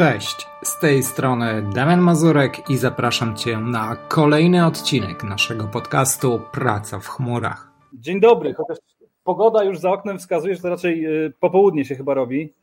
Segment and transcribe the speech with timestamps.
[0.00, 6.98] Cześć, z tej strony Damian Mazurek i zapraszam Cię na kolejny odcinek naszego podcastu Praca
[6.98, 7.70] w chmurach.
[7.92, 8.78] Dzień dobry, chociaż
[9.24, 12.54] pogoda już za oknem wskazuje, że to raczej y, popołudnie się chyba robi.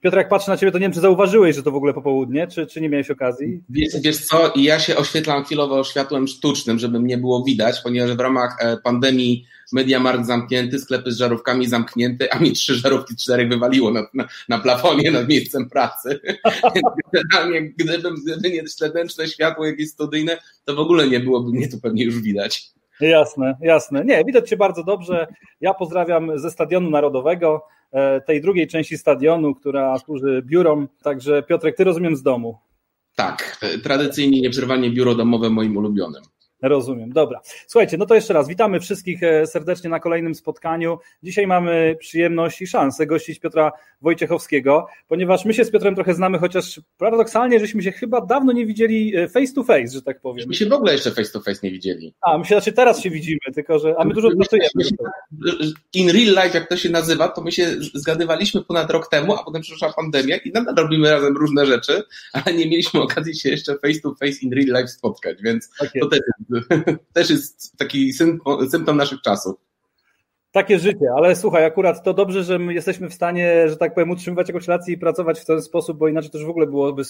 [0.00, 2.46] Piotr, jak patrzę na ciebie, to nie wiem, czy zauważyłeś, że to w ogóle popołudnie,
[2.46, 3.62] czy, czy nie miałeś okazji?
[3.68, 8.20] Wiesz, wiesz co, ja się oświetlam chwilowo światłem sztucznym, żeby mnie było widać, ponieważ w
[8.20, 13.90] ramach e, pandemii Mediamarkt zamknięty, sklepy z żarówkami zamknięte, a mi trzy żarówki czterech wywaliło
[13.90, 16.20] na, na, na plafonie nad miejscem pracy.
[17.12, 21.80] Generalnie, gdybym, gdyby nie śledęczne światło jakieś studyjne, to w ogóle nie byłoby mnie tu
[21.80, 22.70] pewnie już widać.
[23.00, 24.04] Jasne, jasne.
[24.04, 25.26] Nie, widać cię bardzo dobrze.
[25.60, 27.66] Ja pozdrawiam ze Stadionu Narodowego.
[27.92, 30.88] E, tej drugiej części stadionu, która służy biurom.
[31.02, 32.58] Także Piotrek, ty rozumiem z domu.
[33.16, 36.22] Tak, tradycyjnie nieprzerwanie biuro domowe moim ulubionym.
[36.62, 37.40] Rozumiem, dobra.
[37.66, 40.98] Słuchajcie, no to jeszcze raz witamy wszystkich e, serdecznie na kolejnym spotkaniu.
[41.22, 46.38] Dzisiaj mamy przyjemność i szansę gościć Piotra Wojciechowskiego, ponieważ my się z Piotrem trochę znamy,
[46.38, 50.48] chociaż paradoksalnie, żeśmy się chyba dawno nie widzieli e, face to face, że tak powiem.
[50.48, 52.14] My się w ogóle jeszcze face to face nie widzieli.
[52.20, 54.68] A, my się znaczy teraz się widzimy, tylko że, a my dużo pracujemy.
[55.94, 59.44] In real life, jak to się nazywa, to my się zgadywaliśmy ponad rok temu, a
[59.44, 62.02] potem przyszła pandemia i nadal robimy razem różne rzeczy,
[62.32, 65.90] ale nie mieliśmy okazji się jeszcze face to face in real life spotkać, więc tak
[66.00, 66.20] to też
[67.14, 69.56] też jest taki symptom naszych czasów.
[70.52, 74.10] Takie życie, ale słuchaj, akurat to dobrze, że my jesteśmy w stanie, że tak powiem,
[74.10, 77.02] utrzymywać jakąś relację i pracować w ten sposób, bo inaczej już w ogóle byłoby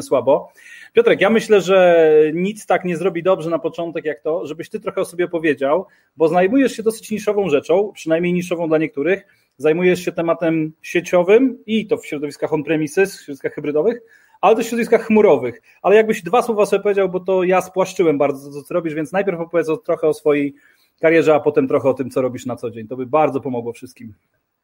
[0.00, 0.52] słabo.
[0.92, 4.80] Piotrek, ja myślę, że nic tak nie zrobi dobrze na początek jak to, żebyś ty
[4.80, 9.26] trochę o sobie opowiedział, bo zajmujesz się dosyć niszową rzeczą, przynajmniej niszową dla niektórych.
[9.58, 14.00] Zajmujesz się tematem sieciowym i to w środowiskach on-premises, w środowiskach hybrydowych,
[14.40, 15.62] ale też w środowiskach chmurowych.
[15.82, 19.12] Ale jakbyś dwa słowa sobie powiedział, bo to ja spłaszczyłem bardzo to, co robisz, więc
[19.12, 20.54] najpierw opowiedz trochę o swojej
[21.00, 22.88] karierze, a potem trochę o tym, co robisz na co dzień.
[22.88, 24.14] To by bardzo pomogło wszystkim.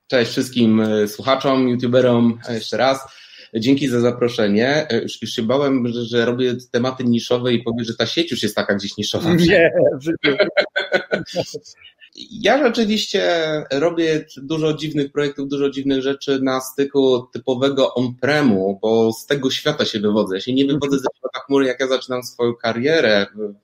[0.06, 3.08] Cześć wszystkim e, słuchaczom, youtuberom jeszcze raz.
[3.54, 4.88] Dzięki za zaproszenie.
[4.90, 8.30] E, już, już się bałem, że, że, robię tematy niszowe i powiem, że ta sieć
[8.30, 9.34] już jest taka gdzieś niszowa.
[9.34, 10.36] Nie, w życiu.
[12.16, 19.26] Ja rzeczywiście robię dużo dziwnych projektów, dużo dziwnych rzeczy na styku typowego on-premu, bo z
[19.26, 20.34] tego świata się wywodzę.
[20.34, 23.54] Ja się nie wywodzę ze świata chmury, jak ja zaczynam swoją karierę w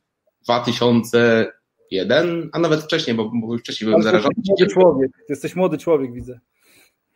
[0.45, 4.35] 2001, a nawet wcześniej, bo, bo wcześniej byłem zarażony.
[4.49, 6.41] Młody człowiek, jesteś młody człowiek, widzę.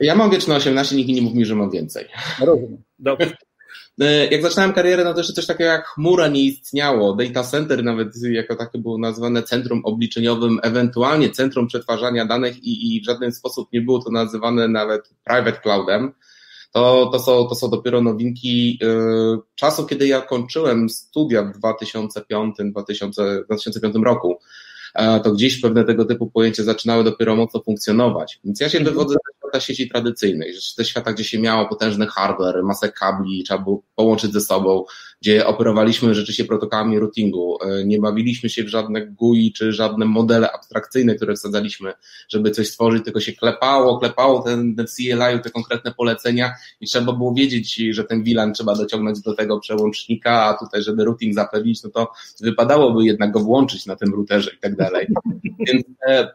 [0.01, 2.09] Ja mam wieczne 18, nikt nie mówi mi, że mam więcej.
[2.41, 3.37] Rozumiem, dobrze.
[4.03, 7.17] E, jak zaczynałem karierę, no to jeszcze coś takiego jak chmura nie istniało.
[7.17, 13.01] Data center nawet jako takie było nazwane centrum obliczeniowym, ewentualnie centrum przetwarzania danych i, i
[13.01, 16.13] w żaden sposób nie było to nazywane nawet private cloudem.
[16.73, 22.57] To, to, są, to są dopiero nowinki yy, czasu, kiedy ja kończyłem studia w 2005,
[22.65, 24.39] 2000, 2005 roku.
[24.95, 28.41] E, to gdzieś pewne tego typu pojęcia zaczynały dopiero mocno funkcjonować.
[28.45, 28.97] Więc ja się mhm.
[29.53, 34.33] Świata sieci tradycyjnej, ze świata, gdzie się miało potężny hardware, masę kabli, trzeba było połączyć
[34.33, 34.85] ze sobą,
[35.21, 40.53] gdzie operowaliśmy rzeczywiście protokołami routingu, e, nie bawiliśmy się w żadne GUI czy żadne modele
[40.53, 41.93] abstrakcyjne, które wsadzaliśmy,
[42.29, 47.13] żeby coś stworzyć, tylko się klepało, klepało ten, ten CLI, te konkretne polecenia i trzeba
[47.13, 51.83] było wiedzieć, że ten VLAN trzeba dociągnąć do tego przełącznika, a tutaj, żeby routing zapewnić,
[51.83, 55.07] no to wypadałoby jednak go włączyć na tym routerze i tak dalej.
[55.67, 56.29] Więc e,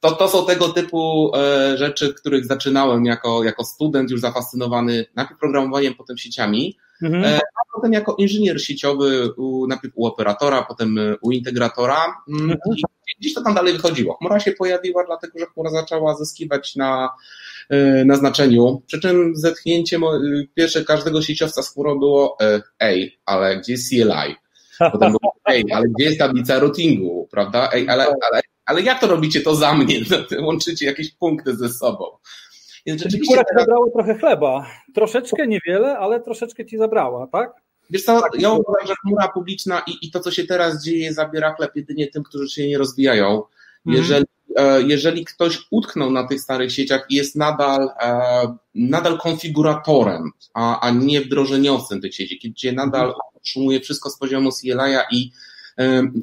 [0.00, 5.40] to, to są tego typu e, rzeczy, których zaczynałem jako, jako student, już zafascynowany najpierw
[5.40, 7.24] programowaniem, potem sieciami, mhm.
[7.24, 12.76] E, a potem jako inżynier sieciowy u, najpierw u operatora, potem u integratora mm, mhm.
[12.76, 14.16] i gdzieś to tam dalej wychodziło.
[14.16, 17.10] Chmura się pojawiła, dlatego że chmura zaczęła zyskiwać na,
[18.04, 19.98] na znaczeniu, przy czym zetchnięcie
[20.54, 22.36] pierwsze każdego sieciowca z chmurą było
[22.80, 24.36] ej, ale gdzie jest CLI?
[24.92, 27.70] Potem było, ej, ale gdzie jest tablica routingu, prawda?
[27.72, 28.40] Ej, ale, ale,
[28.70, 30.00] ale jak to robicie to za mnie?
[30.10, 32.04] No, łączycie jakieś punkty ze sobą.
[32.86, 34.66] Więc rzeczywiście ci zabrało trochę chleba.
[34.94, 37.52] Troszeczkę, niewiele, ale troszeczkę ci zabrała, tak?
[37.90, 41.54] Wiesz co, ja uważam, że chmura publiczna i, i to, co się teraz dzieje, zabiera
[41.54, 43.26] chleb jedynie tym, którzy się nie rozwijają.
[43.26, 43.46] Mhm.
[43.86, 44.24] Jeżeli,
[44.56, 50.80] e, jeżeli ktoś utknął na tych starych sieciach i jest nadal, e, nadal konfiguratorem, a,
[50.80, 55.32] a nie wdrożeniowcem tych sieci, gdzie nadal mhm utrzymuje wszystko z poziomu CLI-a i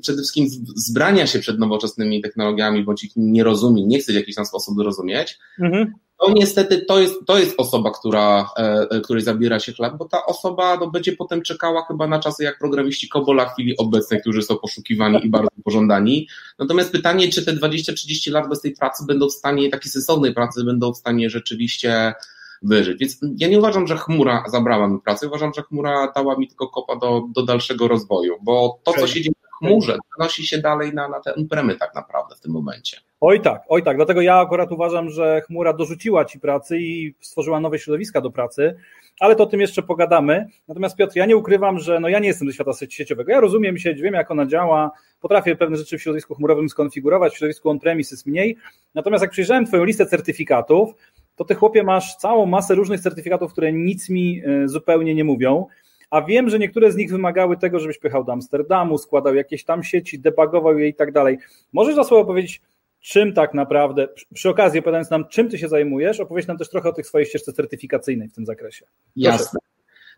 [0.01, 4.36] przede wszystkim zbrania się przed nowoczesnymi technologiami, bądź ich nie rozumie, nie chce w jakiś
[4.36, 5.94] tam sposób zrozumieć, mhm.
[6.19, 10.25] to niestety to jest, to jest osoba, która, e, której zabiera się chleb, bo ta
[10.25, 14.42] osoba no, będzie potem czekała chyba na czasy jak programiści Kobola w chwili obecnej, którzy
[14.42, 16.27] są poszukiwani i bardzo pożądani.
[16.59, 20.63] Natomiast pytanie, czy te 20-30 lat bez tej pracy będą w stanie, takiej sensownej pracy,
[20.63, 22.13] będą w stanie rzeczywiście
[22.62, 23.00] wyżyć.
[23.00, 26.68] Więc ja nie uważam, że chmura zabrała mi pracę, uważam, że chmura dała mi tylko
[26.68, 31.07] kopa do, do dalszego rozwoju, bo to, co się dzieje chmurze, przenosi się dalej na,
[31.07, 32.98] na te on-premy tak naprawdę w tym momencie.
[33.21, 33.95] Oj tak, oj tak.
[33.95, 38.75] Dlatego ja akurat uważam, że chmura dorzuciła ci pracy i stworzyła nowe środowiska do pracy,
[39.19, 40.48] ale to o tym jeszcze pogadamy.
[40.68, 43.31] Natomiast Piotr, ja nie ukrywam, że no ja nie jestem do świata sieciowego.
[43.31, 47.38] Ja rozumiem sieć, wiem jak ona działa, potrafię pewne rzeczy w środowisku chmurowym skonfigurować, w
[47.38, 48.57] środowisku on-premises mniej.
[48.95, 50.95] Natomiast jak przyjrzałem Twoją listę certyfikatów,
[51.36, 55.65] to Ty chłopie masz całą masę różnych certyfikatów, które nic mi e, zupełnie nie mówią.
[56.09, 59.83] A wiem, że niektóre z nich wymagały tego, żebyś pychał do Amsterdamu, składał jakieś tam
[59.83, 61.38] sieci, debugował je i tak dalej.
[61.74, 62.62] Możesz za słowo powiedzieć,
[63.00, 66.89] czym tak naprawdę, przy okazji opowiadając nam, czym ty się zajmujesz, opowiedz nam też trochę
[66.89, 68.86] o tych swojej ścieżce certyfikacyjnej w tym zakresie.
[68.86, 69.01] Proszę.
[69.15, 69.59] Jasne.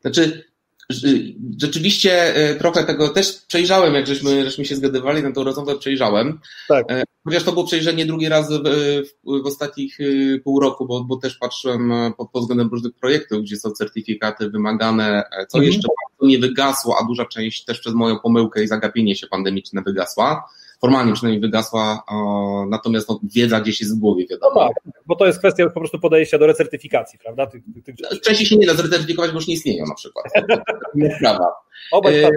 [0.01, 0.43] Znaczy,
[1.59, 6.39] rzeczywiście e, trochę tego też przejrzałem, jak żeśmy, żeśmy się zgadywali na tą rozmowę, przejrzałem.
[6.67, 6.85] Tak.
[6.91, 11.03] E, chociaż to było przejrzenie drugi raz w, w, w ostatnich e, pół roku, bo,
[11.03, 15.73] bo też patrzyłem pod, pod względem różnych projektów, gdzie są certyfikaty wymagane, co mhm.
[15.73, 15.87] jeszcze
[16.21, 20.49] nie wygasło, a duża część też przez moją pomyłkę i zagapienie się pandemiczne wygasła
[20.81, 22.03] formalnie przynajmniej wygasła,
[22.69, 24.55] natomiast no, wiedza gdzieś jest w głowie, wiadomo.
[24.55, 27.47] No tak, bo to jest kwestia po prostu podejścia do recertyfikacji, prawda?
[27.47, 28.21] Tych, tych, tych...
[28.21, 30.25] Częściej się nie da zrecertyfikować, bo już nie istnieją na przykład.
[30.95, 31.47] nie sprawa.
[31.91, 32.29] Obaj e,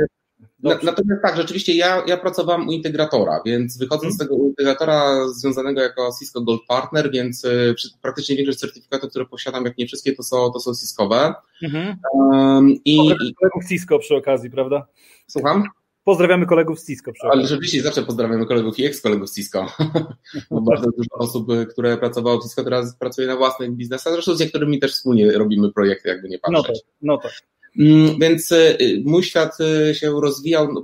[0.62, 4.14] Natomiast tak, rzeczywiście ja, ja pracowałem u integratora, więc wychodząc hmm.
[4.14, 9.64] z tego integratora związanego jako Cisco Gold Partner, więc y, praktycznie większość certyfikatów, które posiadam,
[9.64, 11.34] jak nie wszystkie, to są, to są Ciscowe.
[11.62, 11.96] Mhm.
[12.12, 12.98] Um, i,
[13.68, 14.86] Cisco przy okazji, prawda?
[15.26, 15.64] Słucham?
[16.04, 17.12] Pozdrawiamy kolegów z Cisco.
[17.20, 19.66] Ale rzeczywiście zawsze pozdrawiamy kolegów i ex-kolegów z Cisco.
[20.50, 24.40] Bo bardzo dużo osób, które pracowało w Cisco, teraz pracuje na własnych biznesach, zresztą z
[24.40, 26.66] niektórymi też wspólnie robimy projekty, jakby nie patrzeć.
[26.66, 27.32] No tak, no tak.
[27.78, 29.58] Mm, więc y, mój świat
[29.90, 30.82] y, się rozwijał no,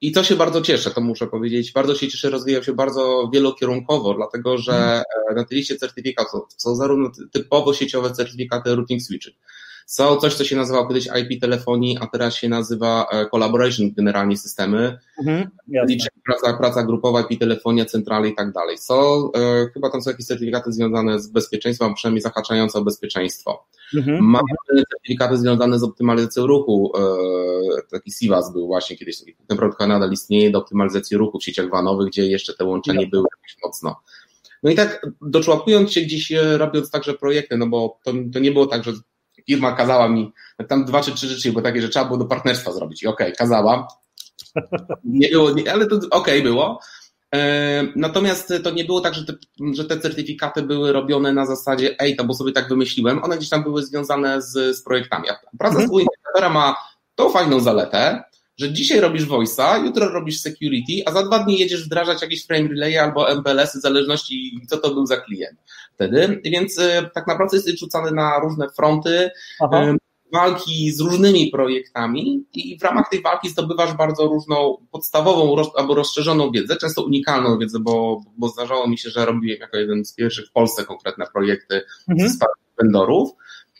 [0.00, 1.72] i to się bardzo cieszę, to muszę powiedzieć.
[1.72, 5.02] Bardzo się cieszę, rozwijał się bardzo wielokierunkowo, dlatego że mhm.
[5.30, 9.32] e, na tej liście certyfikatów są zarówno typowo sieciowe certyfikaty routing switchy,
[9.86, 14.36] są coś, co się nazywało kiedyś IP telefonii, a teraz się nazywa e, collaboration generalnie
[14.36, 14.98] systemy.
[15.18, 15.50] Mhm,
[16.24, 18.78] praca, praca grupowa, IP telefonia, centrale i tak dalej.
[18.78, 23.66] Są, e, chyba tam są jakieś certyfikaty związane z bezpieczeństwem, przynajmniej zahaczające o bezpieczeństwo.
[23.94, 24.24] Mhm.
[24.24, 24.46] Mamy
[24.90, 26.92] certyfikaty związane z optymalizacją ruchu.
[26.98, 29.16] E, taki SIVAS był właśnie kiedyś,
[29.46, 33.08] ten protokół nadal istnieje do optymalizacji ruchu w sieciach wanowych, gdzie jeszcze te łączenia ja.
[33.08, 33.96] były jakieś mocno.
[34.62, 38.52] No i tak doczłapując się gdzieś, e, robiąc także projekty, no bo to, to nie
[38.52, 38.92] było tak, że
[39.46, 40.32] firma kazała mi,
[40.68, 43.02] tam dwa czy trzy rzeczy, bo takie, że trzeba było do partnerstwa zrobić.
[43.02, 43.88] I okej, okay, kazała.
[45.04, 46.80] Nie było, nie, ale to okej okay było.
[47.34, 49.32] E, natomiast to nie było tak, że te,
[49.74, 53.48] że te certyfikaty były robione na zasadzie, ej, to bo sobie tak wymyśliłem, one gdzieś
[53.48, 55.28] tam były związane z, z projektami.
[55.58, 56.08] Praca mhm.
[56.38, 56.76] z ma
[57.14, 58.24] tą fajną zaletę,
[58.56, 62.68] że dzisiaj robisz voice'a, jutro robisz security, a za dwa dni jedziesz wdrażać jakieś frame
[62.68, 65.58] relay albo MPLS-y, w zależności co to był za klient
[65.94, 66.40] wtedy.
[66.44, 69.30] Więc y, tak naprawdę jesteś rzucany na różne fronty,
[69.60, 69.94] Aha.
[70.32, 76.50] walki z różnymi projektami i w ramach tej walki zdobywasz bardzo różną podstawową albo rozszerzoną
[76.50, 80.48] wiedzę, często unikalną wiedzę, bo, bo zdarzało mi się, że robiłem jako jeden z pierwszych
[80.48, 82.30] w Polsce konkretne projekty mhm.
[82.30, 82.46] ze
[82.82, 83.30] vendorów.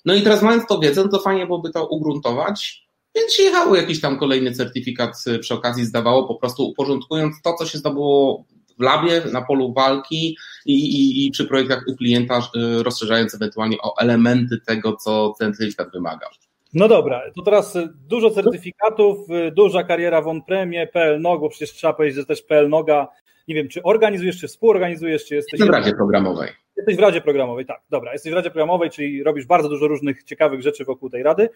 [0.04, 2.85] No i teraz mając to wiedzę, no to fajnie byłoby to ugruntować
[3.16, 7.54] więc się jechało jakiś tam kolejny certyfikat y, przy okazji zdawało, po prostu uporządkując to,
[7.54, 8.44] co się zdobyło
[8.78, 10.36] w labie, na polu walki
[10.66, 15.54] i, i, i przy projektach u klienta, y, rozszerzając ewentualnie o elementy tego, co ten
[15.54, 16.28] certyfikat wymaga.
[16.74, 19.18] No dobra, to teraz y, dużo certyfikatów,
[19.52, 23.08] duża kariera w on-premie, PL Nogo, przecież trzeba powiedzieć, że też PL Noga,
[23.48, 25.60] nie wiem, czy organizujesz, czy współorganizujesz, czy jesteś...
[25.60, 26.65] w Radzie Programowej.
[26.76, 30.24] Jesteś w Radzie Programowej, tak, dobra, jesteś w Radzie Programowej, czyli robisz bardzo dużo różnych
[30.24, 31.48] ciekawych rzeczy wokół tej Rady,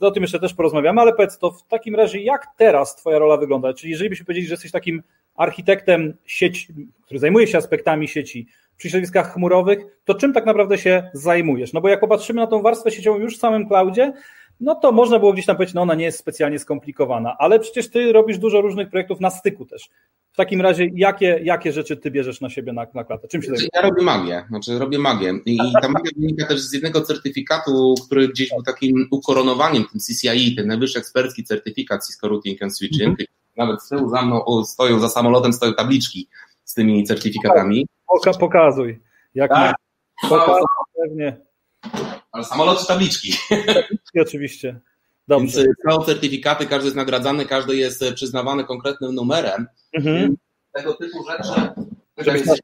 [0.00, 3.18] to o tym jeszcze też porozmawiamy, ale powiedz, to w takim razie jak teraz Twoja
[3.18, 3.74] rola wygląda?
[3.74, 5.02] Czyli jeżeli byśmy powiedzieli, że jesteś takim
[5.34, 11.10] architektem sieci, który zajmuje się aspektami sieci przy środowiskach chmurowych, to czym tak naprawdę się
[11.12, 11.72] zajmujesz?
[11.72, 14.12] No bo jak popatrzymy na tą warstwę sieciową już w samym cloudzie,
[14.62, 17.90] no to można było gdzieś tam powiedzieć, no ona nie jest specjalnie skomplikowana, ale przecież
[17.90, 19.88] ty robisz dużo różnych projektów na styku też.
[20.32, 23.28] W takim razie, jakie, jakie rzeczy ty bierzesz na siebie na, na klatę?
[23.28, 26.60] Czym się znaczy, Ja robię magię, znaczy robię magię i, i ta magia wynika też
[26.60, 32.28] z jednego certyfikatu, który gdzieś był takim ukoronowaniem, tym CCIE, ten najwyższy ekspercki certyfikat Cisco
[32.28, 33.10] Routing and Switching.
[33.10, 33.26] Mhm.
[33.56, 36.28] Nawet z tyłu za mną stoją, za samolotem stoją tabliczki
[36.64, 37.86] z tymi certyfikatami.
[38.06, 39.00] Poka, pokazuj.
[39.34, 39.76] Jak tak.
[40.28, 40.66] Pokazuj,
[41.02, 41.51] pewnie.
[42.32, 43.34] Ale samolot czy tabliczki?
[43.66, 44.80] Tabliczki oczywiście.
[45.28, 45.64] Dobrze.
[45.64, 49.66] Więc są certyfikaty, każdy jest nagradzany, każdy jest e, przyznawany konkretnym numerem.
[49.92, 50.36] Mhm.
[50.72, 51.70] Tego typu rzeczy.
[52.16, 52.62] Jest,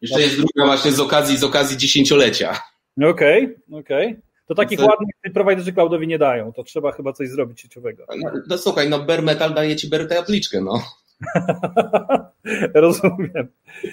[0.00, 2.60] jeszcze jest druga właśnie z okazji, z okazji dziesięciolecia.
[2.96, 4.06] Okej, okay, okej.
[4.08, 4.22] Okay.
[4.46, 4.86] To takich to...
[4.86, 8.06] ładnych prowajderzy cloudowi nie dają, to trzeba chyba coś zrobić sieciowego.
[8.16, 10.82] No, no słuchaj, no bare metal daje ci bare tabliczkę, no.
[12.74, 13.48] Rozumiem.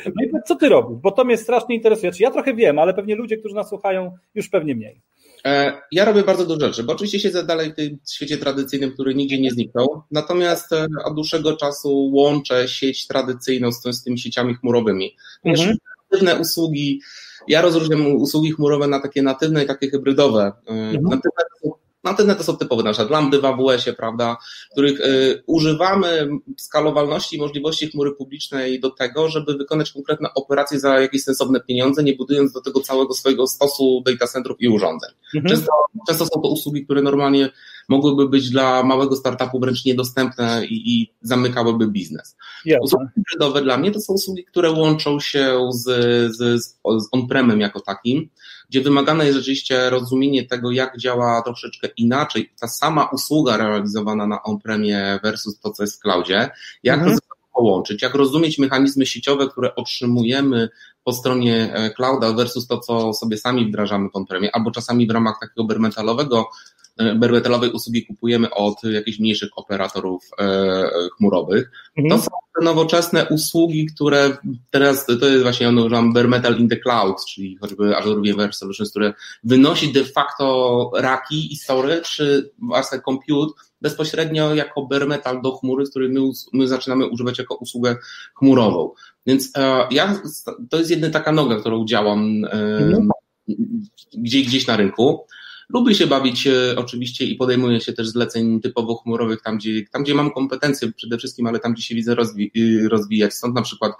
[0.05, 0.97] No i co ty robisz?
[1.01, 2.11] Bo to mnie strasznie interesuje.
[2.11, 5.01] Czy ja trochę wiem, ale pewnie ludzie, którzy nas słuchają, już pewnie mniej.
[5.45, 9.15] E, ja robię bardzo dużo rzeczy, bo oczywiście siedzę dalej w tym świecie tradycyjnym, który
[9.15, 10.03] nigdzie nie zniknął.
[10.11, 15.15] Natomiast e, od dłuższego czasu łączę sieć tradycyjną z, z tymi sieciami chmurowymi.
[15.43, 15.77] Mhm.
[16.11, 17.01] Natywne usługi,
[17.47, 20.51] ja rozróżniam usługi chmurowe na takie natywne i takie hybrydowe.
[20.67, 21.03] E, mhm.
[21.03, 21.43] Natywne
[22.03, 24.37] Natywne to są typowe, na przykład lambdy w AWS-ie, prawda,
[24.71, 30.99] których y, używamy skalowalności i możliwości chmury publicznej do tego, żeby wykonać konkretne operacje za
[30.99, 35.09] jakieś sensowne pieniądze, nie budując do tego całego swojego stosu data centrów i urządzeń.
[35.35, 35.55] Mhm.
[35.55, 35.71] Często,
[36.07, 37.49] często są to usługi, które normalnie
[37.89, 42.35] mogłyby być dla małego startupu wręcz niedostępne i, i zamykałyby biznes.
[42.81, 45.83] Usługi hybrydowe dla mnie to są usługi, które łączą się z,
[46.35, 48.29] z, z on-premem jako takim,
[48.73, 52.51] gdzie wymagane jest rzeczywiście rozumienie tego, jak działa troszeczkę inaczej.
[52.59, 56.49] Ta sama usługa realizowana na on-premie versus to, co jest w cloudzie,
[56.83, 57.17] jak mhm.
[57.17, 60.69] to połączyć, jak rozumieć mechanizmy sieciowe, które otrzymujemy
[61.03, 65.11] po stronie e, clouda versus to, co sobie sami wdrażamy w on-premie, albo czasami w
[65.11, 66.49] ramach takiego bermetalowego
[66.97, 71.71] bermetalowej usługi kupujemy od jakichś mniejszych operatorów e, chmurowych.
[71.97, 72.19] Mhm.
[72.19, 74.37] To są te nowoczesne usługi, które
[74.71, 78.53] teraz, to jest właśnie, ono używam bare metal in the cloud, czyli choćby Azure VMware
[78.53, 85.41] Solutions, które wynosi de facto raki i storage czy własne compute bezpośrednio jako bare metal
[85.41, 86.19] do chmury, który my,
[86.53, 87.95] my zaczynamy używać jako usługę
[88.35, 88.91] chmurową.
[89.25, 90.21] Więc e, ja,
[90.69, 93.09] to jest jedna taka noga, którą działam e, mhm.
[94.13, 95.25] gdzieś, gdzieś na rynku.
[95.73, 100.03] Lubię się bawić e, oczywiście i podejmuję się też zleceń typowo chmurowych, tam gdzie, tam
[100.03, 103.33] gdzie mam kompetencje przede wszystkim, ale tam gdzie się widzę rozwi y, rozwijać.
[103.33, 103.93] Stąd na przykład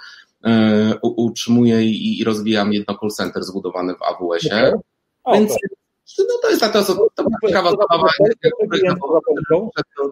[0.44, 4.74] e, utrzymuję i, i rozwijam jedno call center zbudowane w AWS-ie.
[5.24, 5.40] Okay.
[5.40, 5.56] Więc
[6.20, 8.10] no to jest taka to, to ciekawa zabawa.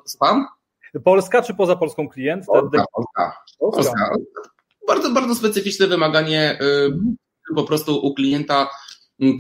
[0.06, 0.46] Spam?
[1.04, 2.46] Polska czy poza Polską klient?
[2.46, 3.44] Polska, Polska.
[3.60, 4.16] Polska.
[4.88, 6.60] Bardzo, bardzo specyficzne wymaganie
[7.50, 8.70] y, po prostu u klienta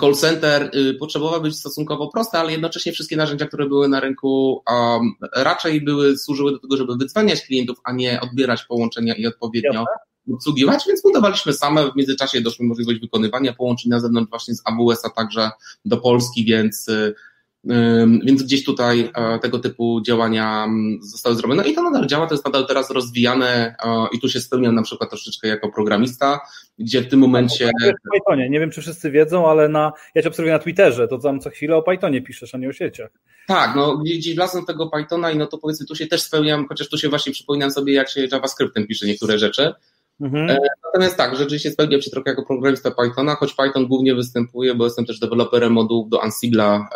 [0.01, 4.63] call center y, potrzebował być stosunkowo proste, ale jednocześnie wszystkie narzędzia, które były na rynku,
[4.71, 9.85] um, raczej były, służyły do tego, żeby wydzwaniać klientów, a nie odbierać połączenia i odpowiednio
[10.33, 11.91] obsługiwać, więc budowaliśmy same.
[11.91, 15.51] W międzyczasie doszła możliwość wykonywania połączeń na zewnątrz właśnie z AWS-a także
[15.85, 17.15] do Polski, więc y,
[18.24, 20.68] więc gdzieś tutaj e, tego typu działania
[21.01, 21.68] zostały zrobione.
[21.68, 24.82] I to nadal działa, to jest nadal teraz rozwijane e, i tu się spełniam na
[24.82, 26.39] przykład troszeczkę jako programista,
[26.80, 27.72] gdzie w tym momencie...
[27.82, 31.18] W Pythonie, nie wiem czy wszyscy wiedzą, ale na, ja cię obserwuję na Twitterze, to
[31.18, 33.12] tam co chwilę o Pythonie piszesz, a nie o sieciach.
[33.48, 36.89] Tak, no gdzieś wlazłem tego Pythona i no to powiedzmy tu się też spełniam, chociaż
[36.89, 39.74] tu się właśnie przypominam sobie jak się JavaScriptem pisze niektóre rzeczy,
[40.21, 40.49] Mhm.
[40.49, 44.83] E, natomiast tak, rzeczywiście spełniam się trochę jako programista Pythona, choć Python głównie występuje, bo
[44.83, 46.89] jestem też deweloperem modułów do Ansibla,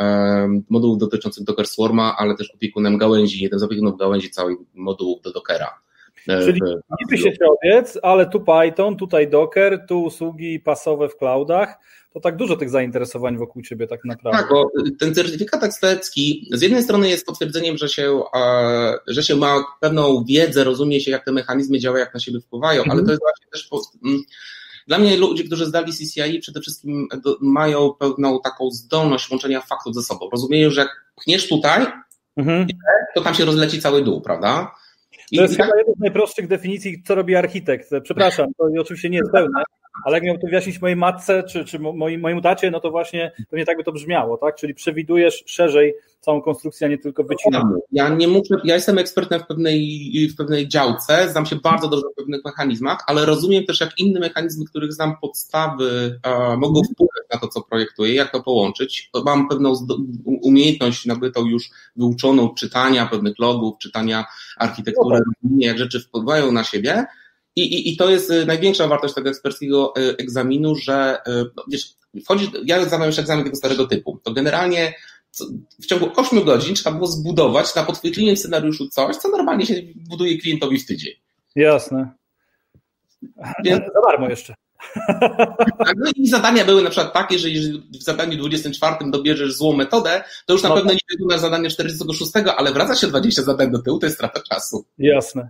[0.69, 5.31] modułów dotyczących Docker Swarma, ale też opiekunem gałęzi, jeden z opiekunów gałęzi całej modułów do
[5.31, 5.79] Dockera.
[6.27, 6.61] E, Czyli
[6.99, 11.79] niby się środowiec, ale tu Python, tutaj Docker, tu usługi pasowe w cloudach.
[12.15, 14.39] To tak dużo tych zainteresowań wokół ciebie tak naprawdę.
[14.39, 19.35] Tak, bo ten certyfikat ekspercki z jednej strony jest potwierdzeniem, że się, e, że się
[19.35, 23.05] ma pewną wiedzę, rozumie się, jak te mechanizmy działają, jak na siebie wpływają, ale mhm.
[23.05, 23.69] to jest właśnie też
[24.87, 27.07] dla mnie ludzie, którzy zdali CCI przede wszystkim
[27.41, 30.29] mają pewną taką zdolność łączenia faktów ze sobą.
[30.29, 31.85] Rozumieją, że jak pchniesz tutaj,
[32.37, 32.67] mhm.
[33.15, 34.71] to tam się rozleci cały dół, prawda?
[35.35, 37.89] to jest chyba jedna z najprostszych definicji, co robi architekt.
[38.03, 39.63] Przepraszam, to oczywiście nie jest pełne,
[40.05, 43.31] ale jak miał to wyjaśnić mojej matce czy, czy moim, mojemu tacie, no to właśnie
[43.49, 44.55] pewnie tak by to brzmiało, tak?
[44.55, 47.75] Czyli przewidujesz szerzej całą konstrukcję, a nie tylko wycinamy.
[47.91, 52.05] Ja nie muszę, ja jestem ekspertem w pewnej, w pewnej działce, znam się bardzo dobrze
[52.13, 57.23] w pewnych mechanizmach, ale rozumiem też, jak inne mechanizmy, których znam podstawy, e, mogą wpływać
[57.33, 59.09] na to, co projektuję, jak to połączyć.
[59.25, 59.73] Mam pewną
[60.25, 64.25] umiejętność nabytą już wyuczoną czytania pewnych logów, czytania
[64.57, 65.19] architektury,
[65.57, 67.05] jak rzeczy wpływają na siebie.
[67.55, 71.63] I, i, I to jest y, największa wartość tego eksperckiego y, egzaminu, że y, no,
[71.67, 71.93] wiesz,
[72.25, 74.93] wchodzi, ja zdawałem już egzamin tego starego typu, to generalnie
[75.81, 80.37] w ciągu 8 godzin trzeba było zbudować na podchwytliwym scenariuszu coś, co normalnie się buduje
[80.37, 81.13] klientowi w tydzień.
[81.55, 82.09] Jasne.
[83.63, 83.83] Więc...
[83.93, 84.55] Za darmo jeszcze.
[85.97, 90.23] No i zadania były na przykład takie, że jeżeli w zadaniu 24 dobierzesz złą metodę,
[90.45, 90.99] to już na no pewno tak.
[90.99, 94.85] nie wykonasz zadanie 46, ale wraca się 20 zadań do tyłu, to jest strata czasu.
[94.97, 95.49] Jasne.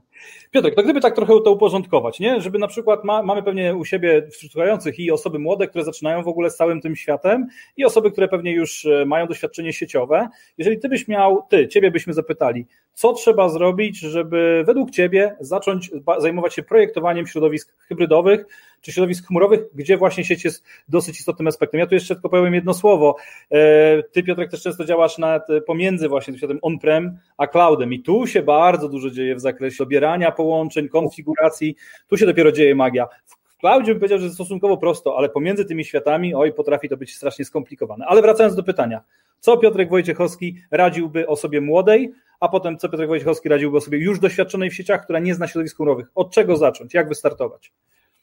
[0.52, 2.42] Piotrek, to gdyby tak trochę to uporządkować, nie?
[2.42, 6.24] Żeby na przykład ma, mamy pewnie u siebie wśród słuchających i osoby młode, które zaczynają
[6.24, 10.28] w ogóle z całym tym światem i osoby, które pewnie już e, mają doświadczenie sieciowe.
[10.58, 15.92] Jeżeli ty byś miał, ty, ciebie byśmy zapytali, co trzeba zrobić, żeby według ciebie zacząć
[16.20, 18.46] zajmować się projektowaniem środowisk hybrydowych,
[18.86, 21.80] czy środowisk chmurowych, gdzie właśnie sieć jest dosyć istotnym aspektem.
[21.80, 23.16] Ja tu jeszcze tylko powiem jedno słowo.
[23.52, 28.28] E, ty, Piotrek, też często działasz nad, pomiędzy właśnie światem on-prem a cloudem i tu
[28.28, 31.76] się bardzo dużo dzieje w zakresie dobierania połączeń, konfiguracji.
[32.08, 33.08] Tu się dopiero dzieje magia.
[33.26, 37.16] W cloudzie bym powiedział, że stosunkowo prosto, ale pomiędzy tymi światami, oj, potrafi to być
[37.16, 38.06] strasznie skomplikowane.
[38.06, 39.02] Ale wracając do pytania,
[39.40, 44.70] co Piotrek Wojciechowski radziłby osobie młodej, a potem co Piotrek Wojciechowski radziłby osobie już doświadczonej
[44.70, 46.08] w sieciach, która nie zna środowisk chmurowych?
[46.16, 46.94] Od czego zacząć?
[46.94, 47.72] Jak wystartować?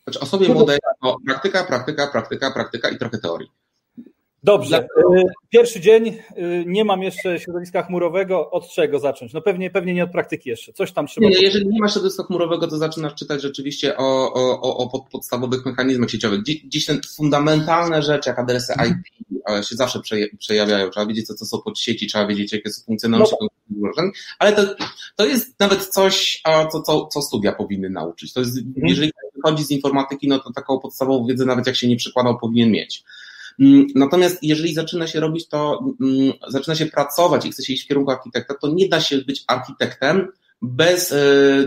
[0.07, 3.51] Znaczy osobie młodej to praktyka, praktyka, praktyka, praktyka i trochę teorii.
[4.43, 4.87] Dobrze.
[5.17, 8.51] Y, pierwszy dzień, y, nie mam jeszcze środowiska chmurowego.
[8.51, 9.33] Od czego zacząć?
[9.33, 10.73] No pewnie, pewnie nie od praktyki jeszcze.
[10.73, 11.29] Coś tam trzeba.
[11.29, 16.11] Nie, jeżeli nie ma środowiska chmurowego, to zaczynasz czytać rzeczywiście o, o, o podstawowych mechanizmach
[16.11, 16.41] sieciowych.
[16.65, 18.97] Dziś, te fundamentalne rzeczy, jak adresy IP,
[19.69, 20.01] się zawsze
[20.39, 20.91] przejawiają.
[20.91, 23.37] Trzeba wiedzieć, co to są podsieci, trzeba wiedzieć, jakie są funkcjonalności
[23.71, 23.91] no.
[24.39, 24.63] Ale to,
[25.17, 28.33] to jest nawet coś, co, co, co studia powinny nauczyć.
[28.33, 28.87] To jest, mhm.
[28.87, 32.71] jeżeli wychodzi z informatyki, no to taką podstawową wiedzę, nawet jak się nie przykładał, powinien
[32.71, 33.05] mieć.
[33.61, 37.85] Mm, natomiast jeżeli zaczyna się robić to, mm, zaczyna się pracować i chce się iść
[37.85, 40.29] w kierunku architekta, to nie da się być architektem
[40.63, 41.17] bez e,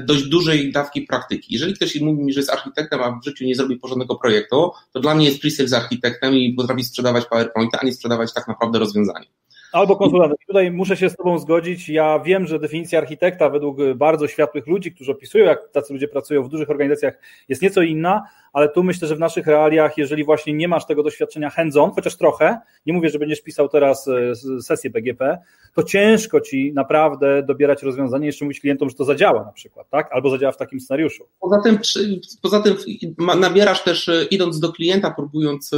[0.05, 1.53] dość dużej dawki praktyki.
[1.53, 4.99] Jeżeli ktoś mówi mi, że jest architektem, a w życiu nie zrobi porządnego projektu, to
[4.99, 8.79] dla mnie jest pre z architektem i potrafi sprzedawać PowerPointa, a nie sprzedawać tak naprawdę
[8.79, 9.25] rozwiązanie.
[9.75, 10.37] Albo konsultantem.
[10.47, 11.89] Tutaj muszę się z Tobą zgodzić.
[11.89, 16.43] Ja wiem, że definicja architekta według bardzo światłych ludzi, którzy opisują, jak tacy ludzie pracują
[16.43, 17.13] w dużych organizacjach,
[17.49, 21.03] jest nieco inna, ale tu myślę, że w naszych realiach, jeżeli właśnie nie masz tego
[21.03, 25.37] doświadczenia hands-on, chociaż trochę, nie mówię, że będziesz pisał teraz e, sesję BGP,
[25.73, 30.09] to ciężko ci naprawdę dobierać rozwiązanie, jeszcze mówić klientom, że to zadziała na przykład, tak?
[30.11, 31.23] Albo zadziała w takim scenariuszu.
[31.39, 31.79] Poza tym,
[32.41, 32.75] poza tym
[33.39, 35.77] nabierasz też, e, idąc do klienta, próbując e,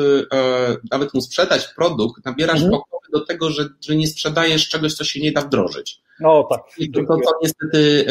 [0.91, 2.81] nawet mu sprzedać produkt, nabierasz mhm.
[3.13, 6.01] Do tego, że, że nie sprzedajesz czegoś, co się nie da wdrożyć.
[6.19, 6.61] No tak.
[6.93, 8.05] To, to, to niestety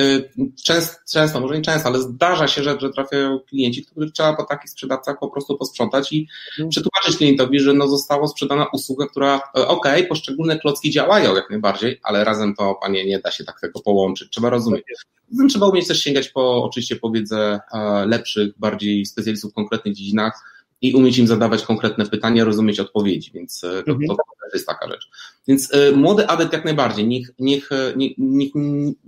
[0.64, 4.44] często, często, może nie często, ale zdarza się, że, że trafiają klienci, których trzeba po
[4.44, 6.70] takich sprzedawcach po prostu posprzątać i hmm.
[6.70, 12.00] przetłumaczyć klientowi, że no została sprzedana usługa, która e, ok, poszczególne klocki działają jak najbardziej,
[12.02, 14.30] ale razem to, panie, nie da się tak tego połączyć.
[14.30, 14.84] Trzeba rozumieć.
[15.30, 19.94] Zatem trzeba umieć też sięgać po, oczywiście po wiedzę e, lepszych, bardziej specjalistów w konkretnych
[19.94, 24.08] dziedzinach, i umieć im zadawać konkretne pytania, rozumieć odpowiedzi, więc e, to, mhm.
[24.08, 24.14] to,
[24.50, 25.10] to jest taka rzecz.
[25.48, 28.50] Więc y, młody adept jak najbardziej, niech, niech, niech, niech,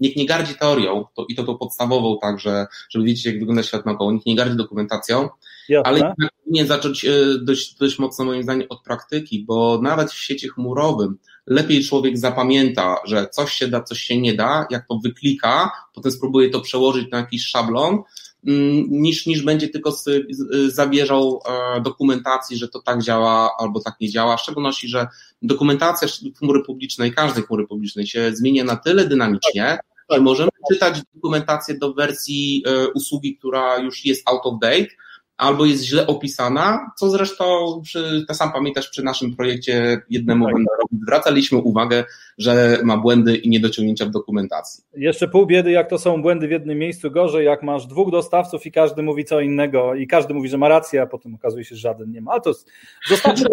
[0.01, 3.87] niech nie gardzi teorią, to, i to tą podstawową także, żeby wiedzieć jak wygląda świat
[3.87, 5.29] naokoło, niech nie gardzi dokumentacją,
[5.69, 5.91] Jasne.
[5.91, 10.49] ale powinien zacząć y, dość, dość mocno moim zdaniem od praktyki, bo nawet w sieci
[10.49, 15.71] chmurowym lepiej człowiek zapamięta, że coś się da, coś się nie da, jak to wyklika,
[15.95, 18.03] potem spróbuje to przełożyć na jakiś szablon,
[18.89, 19.97] niż, niż będzie tylko
[20.69, 21.41] zawierzał
[21.77, 25.07] e, dokumentacji, że to tak działa albo tak nie działa, w szczególności, że
[25.43, 29.79] dokumentacja chmury publicznej, każdej chmury publicznej się zmienia na tyle dynamicznie,
[30.11, 34.89] że możemy czytać dokumentację do wersji e, usługi, która już jest out of date,
[35.39, 37.45] albo jest źle opisana, co zresztą,
[37.83, 40.55] przy, to sam pamiętasz, przy naszym projekcie jednemu tak.
[40.55, 42.05] vendorowi zwracaliśmy uwagę,
[42.39, 44.85] że ma błędy i niedociągnięcia w dokumentacji.
[44.97, 48.67] Jeszcze pół biedy, jak to są błędy w jednym miejscu, gorzej, jak masz dwóch dostawców
[48.67, 51.75] i każdy mówi co innego i każdy mówi, że ma rację, a potem okazuje się,
[51.75, 52.33] że żaden nie ma.
[52.33, 52.53] Ale to
[53.09, 53.45] zostawmy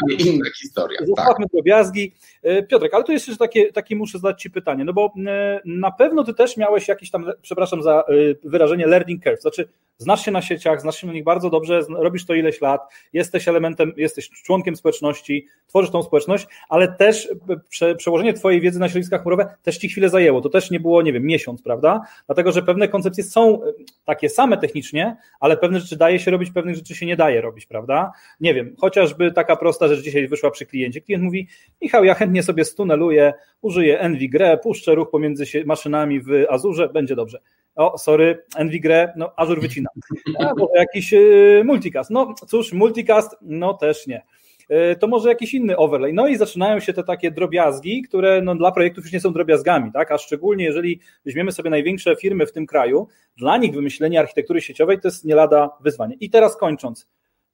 [0.00, 0.98] to inna historia.
[1.06, 1.52] Zostawmy tak.
[1.52, 2.12] drobiazgi.
[2.42, 5.90] E, Piotrek, ale tu jeszcze takie, takie muszę zadać Ci pytanie, no bo e, na
[5.90, 8.04] pewno Ty też miałeś jakiś tam, przepraszam za e,
[8.44, 12.26] wyrażenie, learning curve, znaczy znasz się na sieciach, znasz się na nich bardzo dobrze, robisz
[12.26, 12.80] to ileś lat,
[13.12, 17.28] jesteś elementem, jesteś członkiem społeczności, tworzysz tą społeczność, ale też
[17.68, 20.40] prze, przełożenie Twojej wiedzy na środowiska chmurowe też Ci chwilę zajęło.
[20.40, 22.00] To też nie było, nie wiem, miesiąc, prawda?
[22.26, 23.60] Dlatego, że pewne koncepcje są
[24.04, 27.66] takie same technicznie, ale pewne rzeczy daje się robić, pewnych rzeczy się nie daje robić,
[27.66, 28.12] prawda?
[28.40, 31.00] Nie wiem, chociażby taka prosta rzecz dzisiaj wyszła przy kliencie.
[31.00, 31.48] Klient mówi,
[31.82, 37.40] Michał, ja chętnie sobie stuneluję, użyję NVGRE, puszczę ruch pomiędzy maszynami w Azurze, będzie dobrze
[37.78, 39.90] o, sorry, NVGRE, no Azure wycina.
[40.38, 42.10] A, może jakiś y, multicast.
[42.10, 44.22] No cóż, multicast, no też nie.
[44.70, 46.14] Y, to może jakiś inny overlay.
[46.14, 49.92] No i zaczynają się te takie drobiazgi, które no, dla projektów już nie są drobiazgami,
[49.92, 50.12] tak?
[50.12, 55.00] A szczególnie jeżeli weźmiemy sobie największe firmy w tym kraju, dla nich wymyślenie architektury sieciowej
[55.00, 56.16] to jest nie lada wyzwanie.
[56.20, 57.08] I teraz kończąc,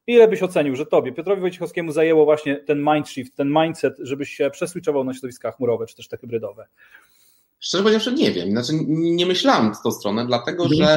[0.07, 4.51] ile byś ocenił, że tobie, Piotrowi Wojciechowskiemu zajęło właśnie ten mindshift, ten mindset, żebyś się
[4.51, 6.67] przeswitchował na środowiska chmurowe, czy też te hybrydowe?
[7.61, 10.83] Szczerze powiedziawszy nie wiem, znaczy nie myślałem w tą stronę, dlatego mhm.
[10.83, 10.97] że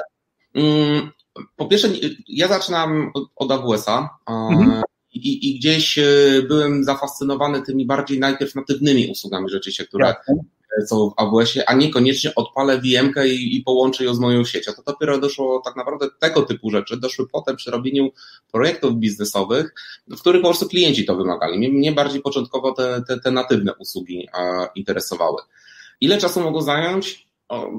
[0.53, 1.09] mm,
[1.55, 1.87] po pierwsze
[2.27, 4.81] ja zaczynam od AWS-a mhm.
[5.13, 6.03] i, i, gdzieś e,
[6.47, 10.15] byłem zafascynowany tymi bardziej najpierw natywnymi usługami rzeczywiście, które
[10.87, 14.71] co w AWS-ie, a niekoniecznie odpalę VM-kę i, i połączę ją z moją siecią.
[14.73, 18.09] To dopiero doszło tak naprawdę tego typu rzeczy, doszły potem przy robieniu
[18.51, 19.73] projektów biznesowych,
[20.07, 21.57] w których po prostu klienci to wymagali.
[21.57, 25.41] Mnie, mnie bardziej początkowo te, te, te natywne usługi a, interesowały.
[26.01, 27.27] Ile czasu mogło zająć?
[27.49, 27.69] O,